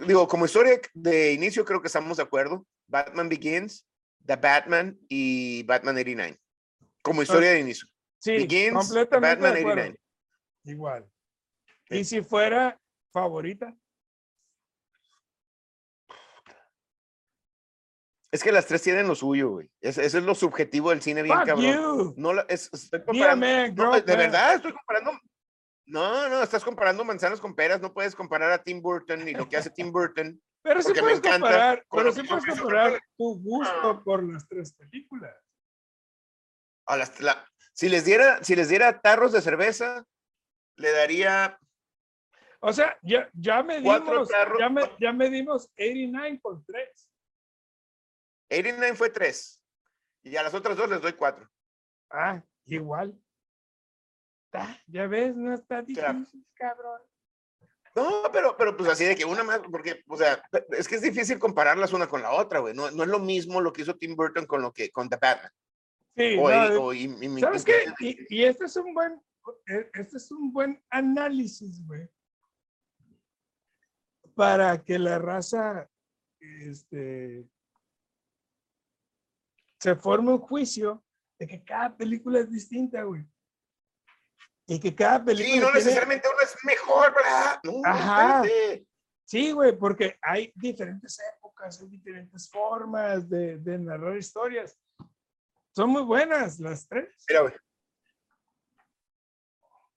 [0.07, 2.66] digo, como historia de inicio creo que estamos de acuerdo.
[2.86, 3.86] Batman Begins,
[4.26, 6.38] The Batman y Batman 89.
[7.03, 7.86] Como historia de inicio.
[8.18, 9.80] Sí, Begins, completamente Batman de acuerdo.
[9.82, 10.01] 89.
[10.64, 11.11] Igual.
[11.88, 11.97] Sí.
[11.99, 12.78] Y si fuera
[13.12, 13.74] favorita,
[18.32, 19.68] Es que las tres tienen lo suyo, güey.
[19.80, 21.64] Es- Eso es lo subjetivo del cine bien fuck cabrón.
[21.74, 22.14] you.
[22.16, 23.45] No, es- estoy comparando.
[23.47, 24.16] man, no, grow de man.
[24.18, 25.20] verdad, estoy comparando.
[25.91, 27.80] No, no, estás comparando manzanas con peras.
[27.80, 31.20] No puedes comparar a Tim Burton y lo que hace Tim Burton Pero sí puedes
[31.20, 35.34] comparar, con pero sí puedes comparar tu gusto por las tres películas.
[36.86, 40.05] A las- la- si les diera, si les diera tarros de cerveza,
[40.76, 41.59] le daría
[42.61, 44.59] O sea, ya, ya medimos, tarros.
[44.61, 47.09] ya, me, ya medimos 89 por 3.
[48.51, 49.62] 89 fue 3.
[50.24, 51.49] Y a las otras dos les doy 4.
[52.11, 53.18] Ah, igual.
[54.53, 57.01] Ah, ya ves, no está difícil, cabrón.
[57.95, 61.03] No, pero, pero pues así de que una más, porque, o sea, es que es
[61.03, 62.75] difícil compararlas una con la otra, güey.
[62.75, 65.17] No, no es lo mismo lo que hizo Tim Burton con lo que con The
[65.21, 65.53] Batman.
[66.17, 67.85] Sí, O, no, o- y- y- y- ¿Sabes qué?
[68.01, 69.21] Y, y este es un buen,
[69.67, 72.09] e- este es un buen análisis, güey.
[74.35, 75.89] Para que la raza,
[76.41, 77.45] este,
[79.79, 81.05] se forme un juicio
[81.39, 83.25] de que cada película es distinta, güey.
[84.73, 87.61] Y que cada película Sí, no tiene- necesariamente una es mejor, ¿verdad?
[87.64, 88.45] No, Ajá.
[88.45, 88.87] espérate.
[89.25, 94.79] Sí, güey, porque hay diferentes épocas, hay diferentes formas de, de narrar historias.
[95.75, 97.09] Son muy buenas las tres.
[97.29, 97.55] Mira, güey.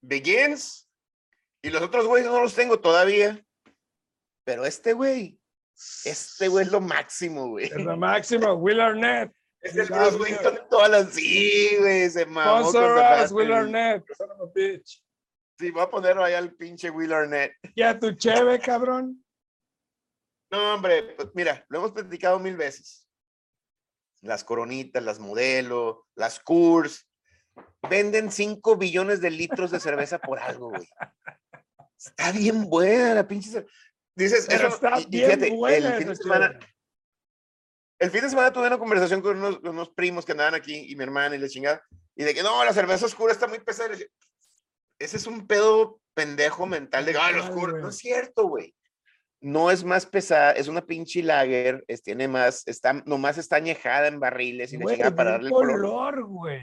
[0.01, 0.89] Begins.
[1.61, 3.43] Y los otros güeyes no los tengo todavía.
[4.43, 5.39] Pero este güey,
[6.03, 7.65] este güey es lo máximo, güey.
[7.65, 9.32] Es la máxima, Will Arnett.
[9.64, 10.20] Es el Bruce mío.
[10.22, 11.14] Wayne con todas las.
[11.14, 12.70] Sí, güey, se mamó.
[12.70, 13.32] Sponsor.
[13.34, 14.03] Will Arnett.
[15.59, 17.53] Sí, voy a ponerlo ahí al pinche Will Arnett.
[17.76, 19.24] Ya tu cheve, cabrón.
[20.51, 23.07] No, hombre, pues mira, lo hemos platicado mil veces.
[24.22, 27.09] Las coronitas, las modelo, las Coors,
[27.89, 30.88] venden 5 billones de litros de cerveza por algo, güey.
[31.97, 33.74] Está bien buena la pinche cerveza.
[34.16, 36.59] Dices, Pero eso, está y- bien fíjate, buena el fin, de semana.
[37.99, 40.95] El fin de semana tuve una conversación con unos, unos primos que andaban aquí y
[40.95, 41.81] mi hermana y la chingada,
[42.15, 43.89] y de que no, la cerveza oscura está muy pesada.
[43.89, 44.09] Le
[44.99, 47.71] Ese es un pedo pendejo mental de, ah, oscura.
[47.71, 47.83] güey.
[47.83, 48.75] No es cierto, güey.
[49.41, 54.07] No es más pesada, es una pinche lager, es, tiene más, está, nomás está añejada
[54.07, 55.81] en barriles y Güey, chingada para darle el color.
[55.81, 56.61] color, güey.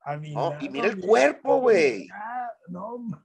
[0.00, 2.08] Avinado, y mira el cuerpo, güey.
[2.68, 3.24] No, no.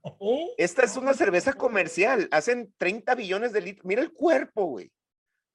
[0.57, 3.85] Esta es una cerveza comercial, hacen 30 billones de litros.
[3.85, 4.89] Mira el cuerpo, güey.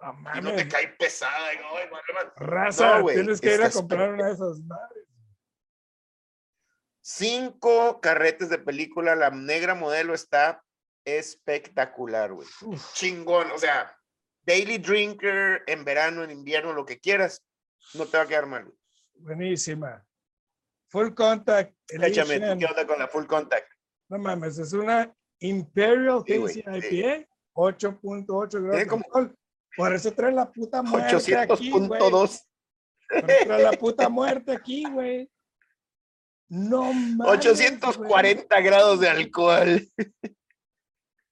[0.00, 1.50] No Y no te cae pesada.
[1.90, 2.30] madre.
[2.36, 5.04] Raza, No, güey, tienes que ir a comprar una de esas madres.
[7.00, 10.62] Cinco carretes de película, la negra modelo está
[11.04, 12.48] espectacular, güey.
[12.94, 13.94] Chingón, o sea,
[14.42, 17.44] daily drinker, en verano, en invierno, lo que quieras,
[17.94, 18.64] no te va a quedar mal.
[18.64, 18.76] güey.
[19.16, 20.04] buenísima.
[20.88, 21.74] Full contact.
[21.88, 22.58] Échame, ¿tú edition.
[22.58, 23.70] ¿qué onda con la full contact?
[24.08, 26.60] No mames, es una Imperial Sí, sí.
[26.60, 28.26] IPA, 8.8
[28.62, 29.04] grados Tiene como.
[29.76, 32.00] Por eso trae la puta muerte aquí, güey.
[32.00, 32.10] 800.2.
[33.08, 35.30] Por eso trae la puta muerte aquí, güey.
[36.48, 37.26] No mames.
[37.38, 39.80] 840 grados de alcohol.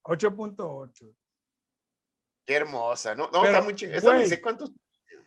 [0.05, 1.15] 8.8.
[2.45, 3.25] Qué hermosa, ¿no?
[3.31, 4.01] No, Pero, está muy chingada.
[4.01, 4.73] Güey, sé cuántos.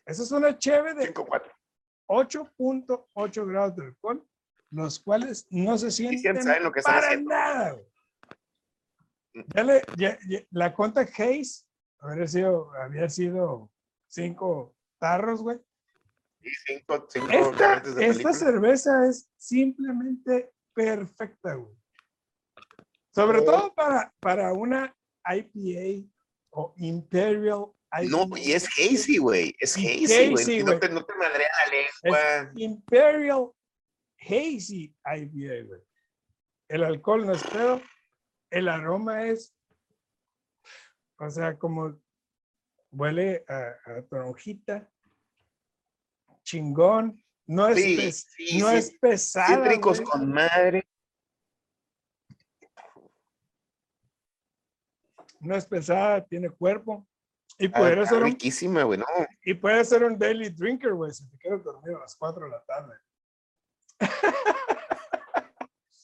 [0.06, 1.52] Esa es una cheve de 5-4.
[2.08, 4.28] 8.8 grados de alcohol,
[4.72, 7.30] los cuales no se sí sienten saben lo que para haciendo.
[7.30, 7.72] nada.
[7.72, 7.86] güey.
[9.56, 11.65] Ya le- ya- ya- la Contact Haze
[12.08, 13.72] habría sido, había sido
[14.08, 15.60] cinco tarros, güey.
[16.42, 21.76] Sí, cinco, cinco Esta, de esta cerveza es simplemente perfecta, güey.
[23.14, 23.46] Sobre Oh.
[23.46, 24.96] todo para, para una
[25.26, 26.08] IPA
[26.52, 28.10] o Imperial IPA.
[28.28, 29.56] No, y es hazy, güey.
[29.60, 30.60] Es Y hazy, güey.
[30.60, 32.52] y no te, no te madrea la lengua.
[32.56, 33.52] Imperial
[34.20, 35.82] Hazy IPA, güey.
[36.68, 37.82] El alcohol no es pedo,
[38.50, 39.55] el aroma es,
[41.18, 41.96] o sea, como
[42.92, 44.90] huele a, a toronjita,
[46.44, 48.76] chingón, no es, Sí, pes- sí, no sí.
[48.78, 49.48] es pesada.
[49.64, 50.10] Cítricos güey.
[50.12, 50.88] con madre.
[55.40, 57.08] No es pesada, tiene cuerpo.
[57.58, 59.00] Y Ah, puede, ser un, riquísima, güey.
[59.00, 59.06] No,
[59.44, 62.52] y puede ser un daily drinker, güey, si te quieres dormir a las 4 de
[62.52, 62.96] la tarde.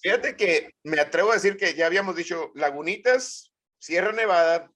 [0.02, 4.72] Fíjate que me atrevo a decir que ya habíamos dicho Lagunitas, Sierra Nevada,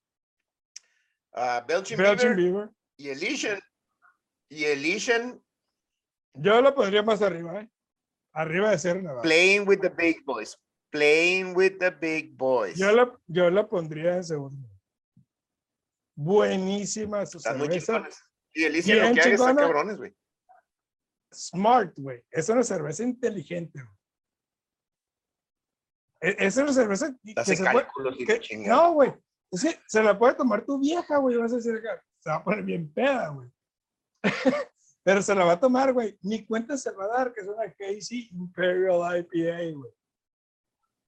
[1.36, 2.70] ah, Belgian, Belgian Beaver Beaver.
[2.98, 3.60] y Elysian.
[4.50, 5.42] Y Elysian
[6.34, 7.70] Yo lo pondría más arriba, ¿eh?
[8.34, 9.22] Arriba de Sierra Nevada.
[9.22, 10.58] playing with the big boys.
[10.92, 12.78] Playing with the big boys.
[12.78, 14.70] Yo la, yo la pondría en segundo.
[16.18, 18.08] Buenísima su Están cerveza.
[18.54, 20.16] Y Elysian Bien lo que está cabrones, güey.
[21.34, 22.24] Smart, güey.
[22.32, 23.96] Es una cerveza inteligente, güey.
[26.22, 29.14] E- Es una cerveza que se puede- que- no, güey.
[29.64, 31.38] Es que se la puede tomar tu vieja, güey.
[31.38, 31.82] Vas a decir
[32.20, 33.50] se va a poner bien peda, güey.
[35.04, 36.18] Pero se la va a tomar, güey.
[36.22, 39.92] Ni cuenta se va a dar que es una Casey Imperial IPA, güey.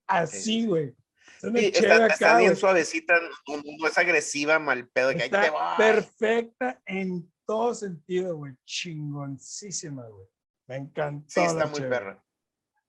[0.07, 0.95] Así, güey.
[1.41, 3.13] Sí, está, acá, está bien suavecita,
[3.47, 5.09] no, no es agresiva, mal pedo.
[5.11, 8.53] Que ahí te Está perfecta en todo sentido, güey.
[8.65, 10.27] Chingoncísima, güey.
[10.67, 11.25] Me encantó.
[11.27, 11.89] Sí, está muy cheve.
[11.89, 12.23] perra.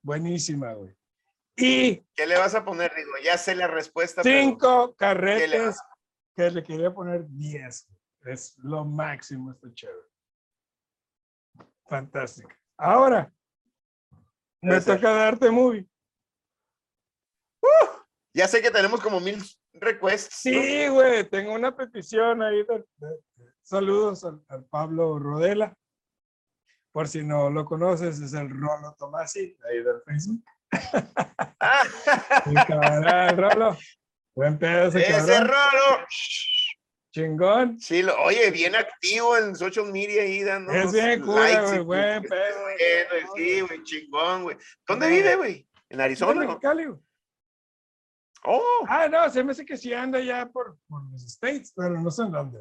[0.03, 0.95] Buenísima, güey.
[1.61, 2.93] Y ¿Qué le vas a poner?
[2.95, 4.23] Digo, ya sé la respuesta.
[4.23, 5.81] pero- cinco ¿qué le carretes
[6.37, 7.89] que le quería poner 10.
[8.21, 8.35] güey.
[8.35, 10.07] Es lo máximo esta chévere.
[11.89, 12.51] Fantástico.
[12.77, 13.33] Ahora,
[14.63, 15.89] me toca darte movie.
[18.35, 19.43] Ya sé que tenemos como mil
[19.73, 20.37] requests.
[20.37, 22.63] Sí, güey, tengo una petición ahí.
[22.65, 25.77] de- de- de- saludos al, al Pablo Rodela.
[26.93, 30.45] Por si no lo conoces, es el Rolo Tomasi, ahí del Facebook.
[32.47, 33.77] El Rolo.
[34.35, 35.49] Buen pedo ese ese cabrón.
[35.49, 36.07] rolo.
[37.13, 37.81] Chingón.
[37.81, 40.73] Sí, lo- oye, bien activo en social media ahí dando.
[40.73, 42.61] Es bien cura, güey, buen pedo.
[42.63, 44.57] Bueno, sí, güey, chingón, güey.
[44.87, 45.69] ¿Dónde vive, güey?
[45.89, 46.33] ¿En Arizona?
[46.33, 46.53] ¿Dónde, no?
[46.53, 47.01] Mexicali, güey?
[48.45, 52.01] Oh, Ah, no, se me hace que sí anda ya por, por los States, pero
[52.01, 52.61] no sé en dónde.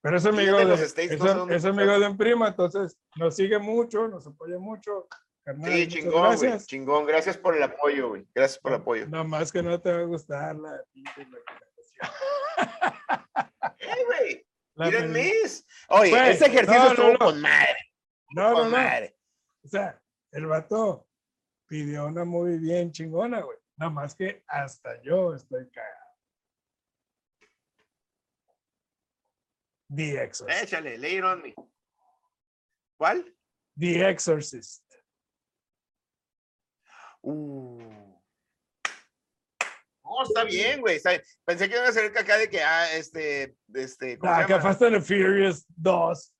[0.00, 2.46] Pero es amigo de de, los States, es, no sé es amigo de un primo,
[2.46, 5.06] entonces nos sigue mucho, nos apoya mucho.
[5.46, 6.22] Carnal, sí, chingón, güey.
[6.22, 6.66] gracias.
[6.66, 8.26] Chingón, gracias por el apoyo, güey.
[8.34, 9.06] Gracias por el apoyo.
[9.06, 11.26] No más que no te va a gustar la pinche.
[13.78, 15.66] Eh, güey, miren mis.
[15.88, 17.18] Oye, Güey, ese ejercicio no, estuvo no.
[17.18, 17.76] con madre.
[18.30, 18.70] No, con no.
[18.76, 19.16] madre.
[19.64, 20.00] O sea,
[20.32, 21.06] el vato
[21.66, 23.58] pidió una muy bien chingona, güey.
[23.76, 26.06] Nada más que hasta yo estoy cagado.
[29.94, 30.62] The Exorcist.
[30.62, 31.54] Échale, lay it on me.
[32.98, 33.24] ¿Cuál?
[33.78, 34.82] The Exorcist.
[37.26, 37.82] Uh.
[40.04, 41.00] No, está bien, güey.
[41.44, 44.60] Pensé que iban a ser acá de que, ah, este, este, ¿cómo se Ah?
[44.60, 46.34] Fast and the Furious 2.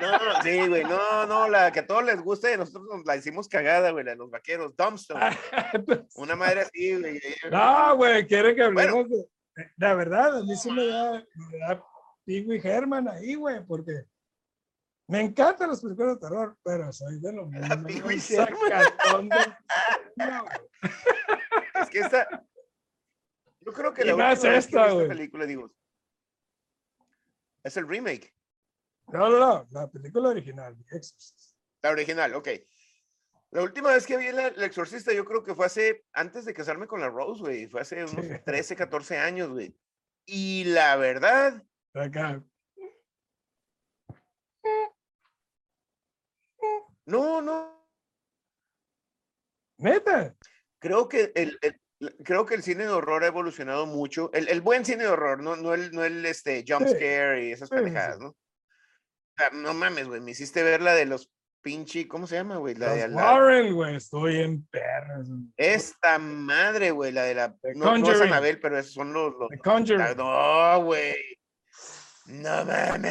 [0.00, 3.04] No, no, sí, güey, no, no, la que a todos les gusta y nosotros nos
[3.04, 5.20] la hicimos cagada, güey, la de los vaqueros, Dumbstone.
[6.14, 7.20] Una madre así, güey.
[7.50, 9.26] no, güey, quiere que hablemos de.
[9.78, 11.82] La verdad, a mí sí me da, me da
[12.62, 14.04] Herman ahí, güey, porque
[15.10, 17.66] me encantan las películas de terror, pero soy de lo mismo.
[20.16, 20.44] No.
[21.82, 22.44] Es que esta.
[23.60, 25.72] Yo creo que Y la más última vez que esta, película, digo.
[27.62, 28.34] Es el remake,
[29.08, 31.54] No, no, no, la película original, The Exorcist.
[31.82, 32.48] la original, ok.
[33.50, 36.54] La última vez que vi la- El Exorcista, yo creo que fue hace, antes de
[36.54, 37.66] casarme con la Rose, güey.
[37.66, 38.32] Fue hace unos Sí.
[38.46, 39.76] 13, 14 años, güey.
[40.24, 42.42] Y la verdad, Acá.
[47.10, 47.86] No, no.
[49.78, 50.34] Neta.
[50.78, 51.80] Creo que el, el-
[52.24, 54.30] creo que el cine de horror ha evolucionado mucho.
[54.32, 56.94] El, el buen cine de horror, no, no el, no el este, jump Sí.
[56.94, 58.28] scare y esas Sí, pendejadas, ¿no?
[58.28, 58.36] O
[59.36, 60.20] sea, no mames, güey.
[60.20, 61.30] Me hiciste ver la de los
[61.62, 62.74] pinche, ¿cómo se llama, güey?
[62.74, 65.28] La de la- Warren, güey, estoy en perras.
[65.58, 67.54] Esta madre, güey, la de la.
[67.60, 68.20] The No, no es.
[68.20, 69.34] Anabel, pero esos son los.
[69.38, 69.98] los- The Conjuring.
[69.98, 71.14] la- no, güey.
[72.26, 73.04] No mames.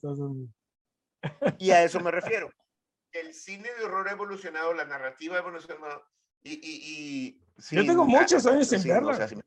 [0.00, 0.54] Son-
[1.58, 2.50] Y a eso me refiero.
[3.12, 6.04] El cine de horror ha evolucionado, la narrativa ha evolucionado.
[6.42, 6.52] Y.
[6.54, 9.16] y, y Yo sin- tengo muchos años sin sí, no, o verla.
[9.16, 9.42] sea, sí me-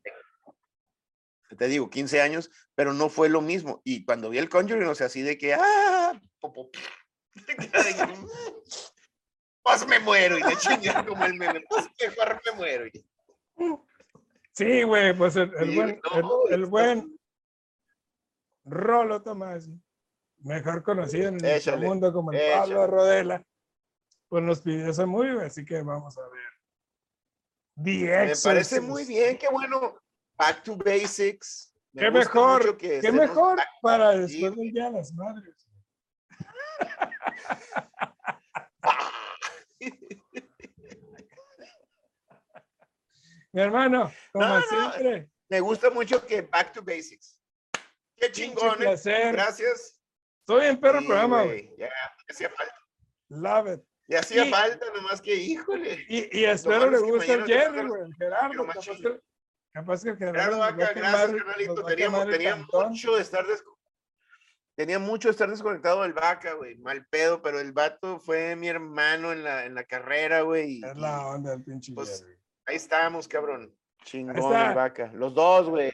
[1.56, 3.80] te digo, 15 años, pero no fue lo mismo.
[3.84, 5.54] Y cuando vi el Conjuring, o sea, así de que.
[5.54, 6.20] ¡Ah!
[6.40, 6.70] popo,
[9.62, 11.62] Pues me muero y de chingar como el meme.
[11.68, 12.86] Pues mejor me muero.
[12.86, 13.04] y-
[14.52, 17.18] Sí, güey, pues el, el Sí, buen, no, el, el buen
[18.64, 19.68] Rolo Tomás,
[20.40, 22.86] mejor conocido en el Échale, mundo como el Pablo échale.
[22.86, 23.44] Rodela,
[24.28, 26.50] pues nos pidió ese muy, así que vamos a ver.
[27.82, 29.96] The Me parece muy bien, qué bueno.
[30.36, 31.74] Back to basics.
[31.92, 35.66] Me Qué mejor, que qué mejor para después del Día de las Madres.
[43.52, 47.40] Mi hermano, como No, no, siempre, Me gusta mucho que back to basics.
[48.16, 48.80] Qué chingón.
[48.82, 49.32] ¿eh?
[49.32, 49.99] Gracias.
[50.56, 51.74] Estoy en perro Sí, programa, güey.
[51.78, 51.88] Ya,
[52.28, 52.74] hacía falta.
[53.28, 53.80] Love it.
[54.08, 56.04] Ya hacía Y- falta, nomás que, híjole.
[56.08, 58.66] Y, y espero le guste el Jerry, güey, Gerardo.
[58.66, 59.20] Capaz que,
[59.72, 60.32] capaz que Gerardo.
[60.40, 61.84] Gerardo Vaca, gracias, carnalito.
[61.84, 63.64] Teníamos, tenía mucho de estar des-
[64.76, 66.76] Tenía mucho de estar desconectado del vaca, güey.
[66.78, 70.78] Mal pedo, pero el vato fue mi hermano en la, en la carrera, güey.
[70.78, 72.38] y- Es la onda del pinche Pues, Jerry.
[72.66, 73.76] Ahí estamos, cabrón.
[74.04, 75.10] Chingón el vaca.
[75.12, 75.92] Los dos, güey.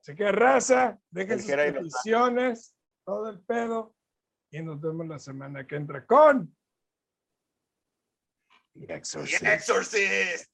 [0.00, 2.71] Así que raza, dejen sus y peticiones,
[3.04, 3.94] todo el pedo.
[4.50, 6.54] Y nos vemos la semana que entra con.
[8.74, 9.42] The The Exorcist.
[9.42, 10.50] Exorcist.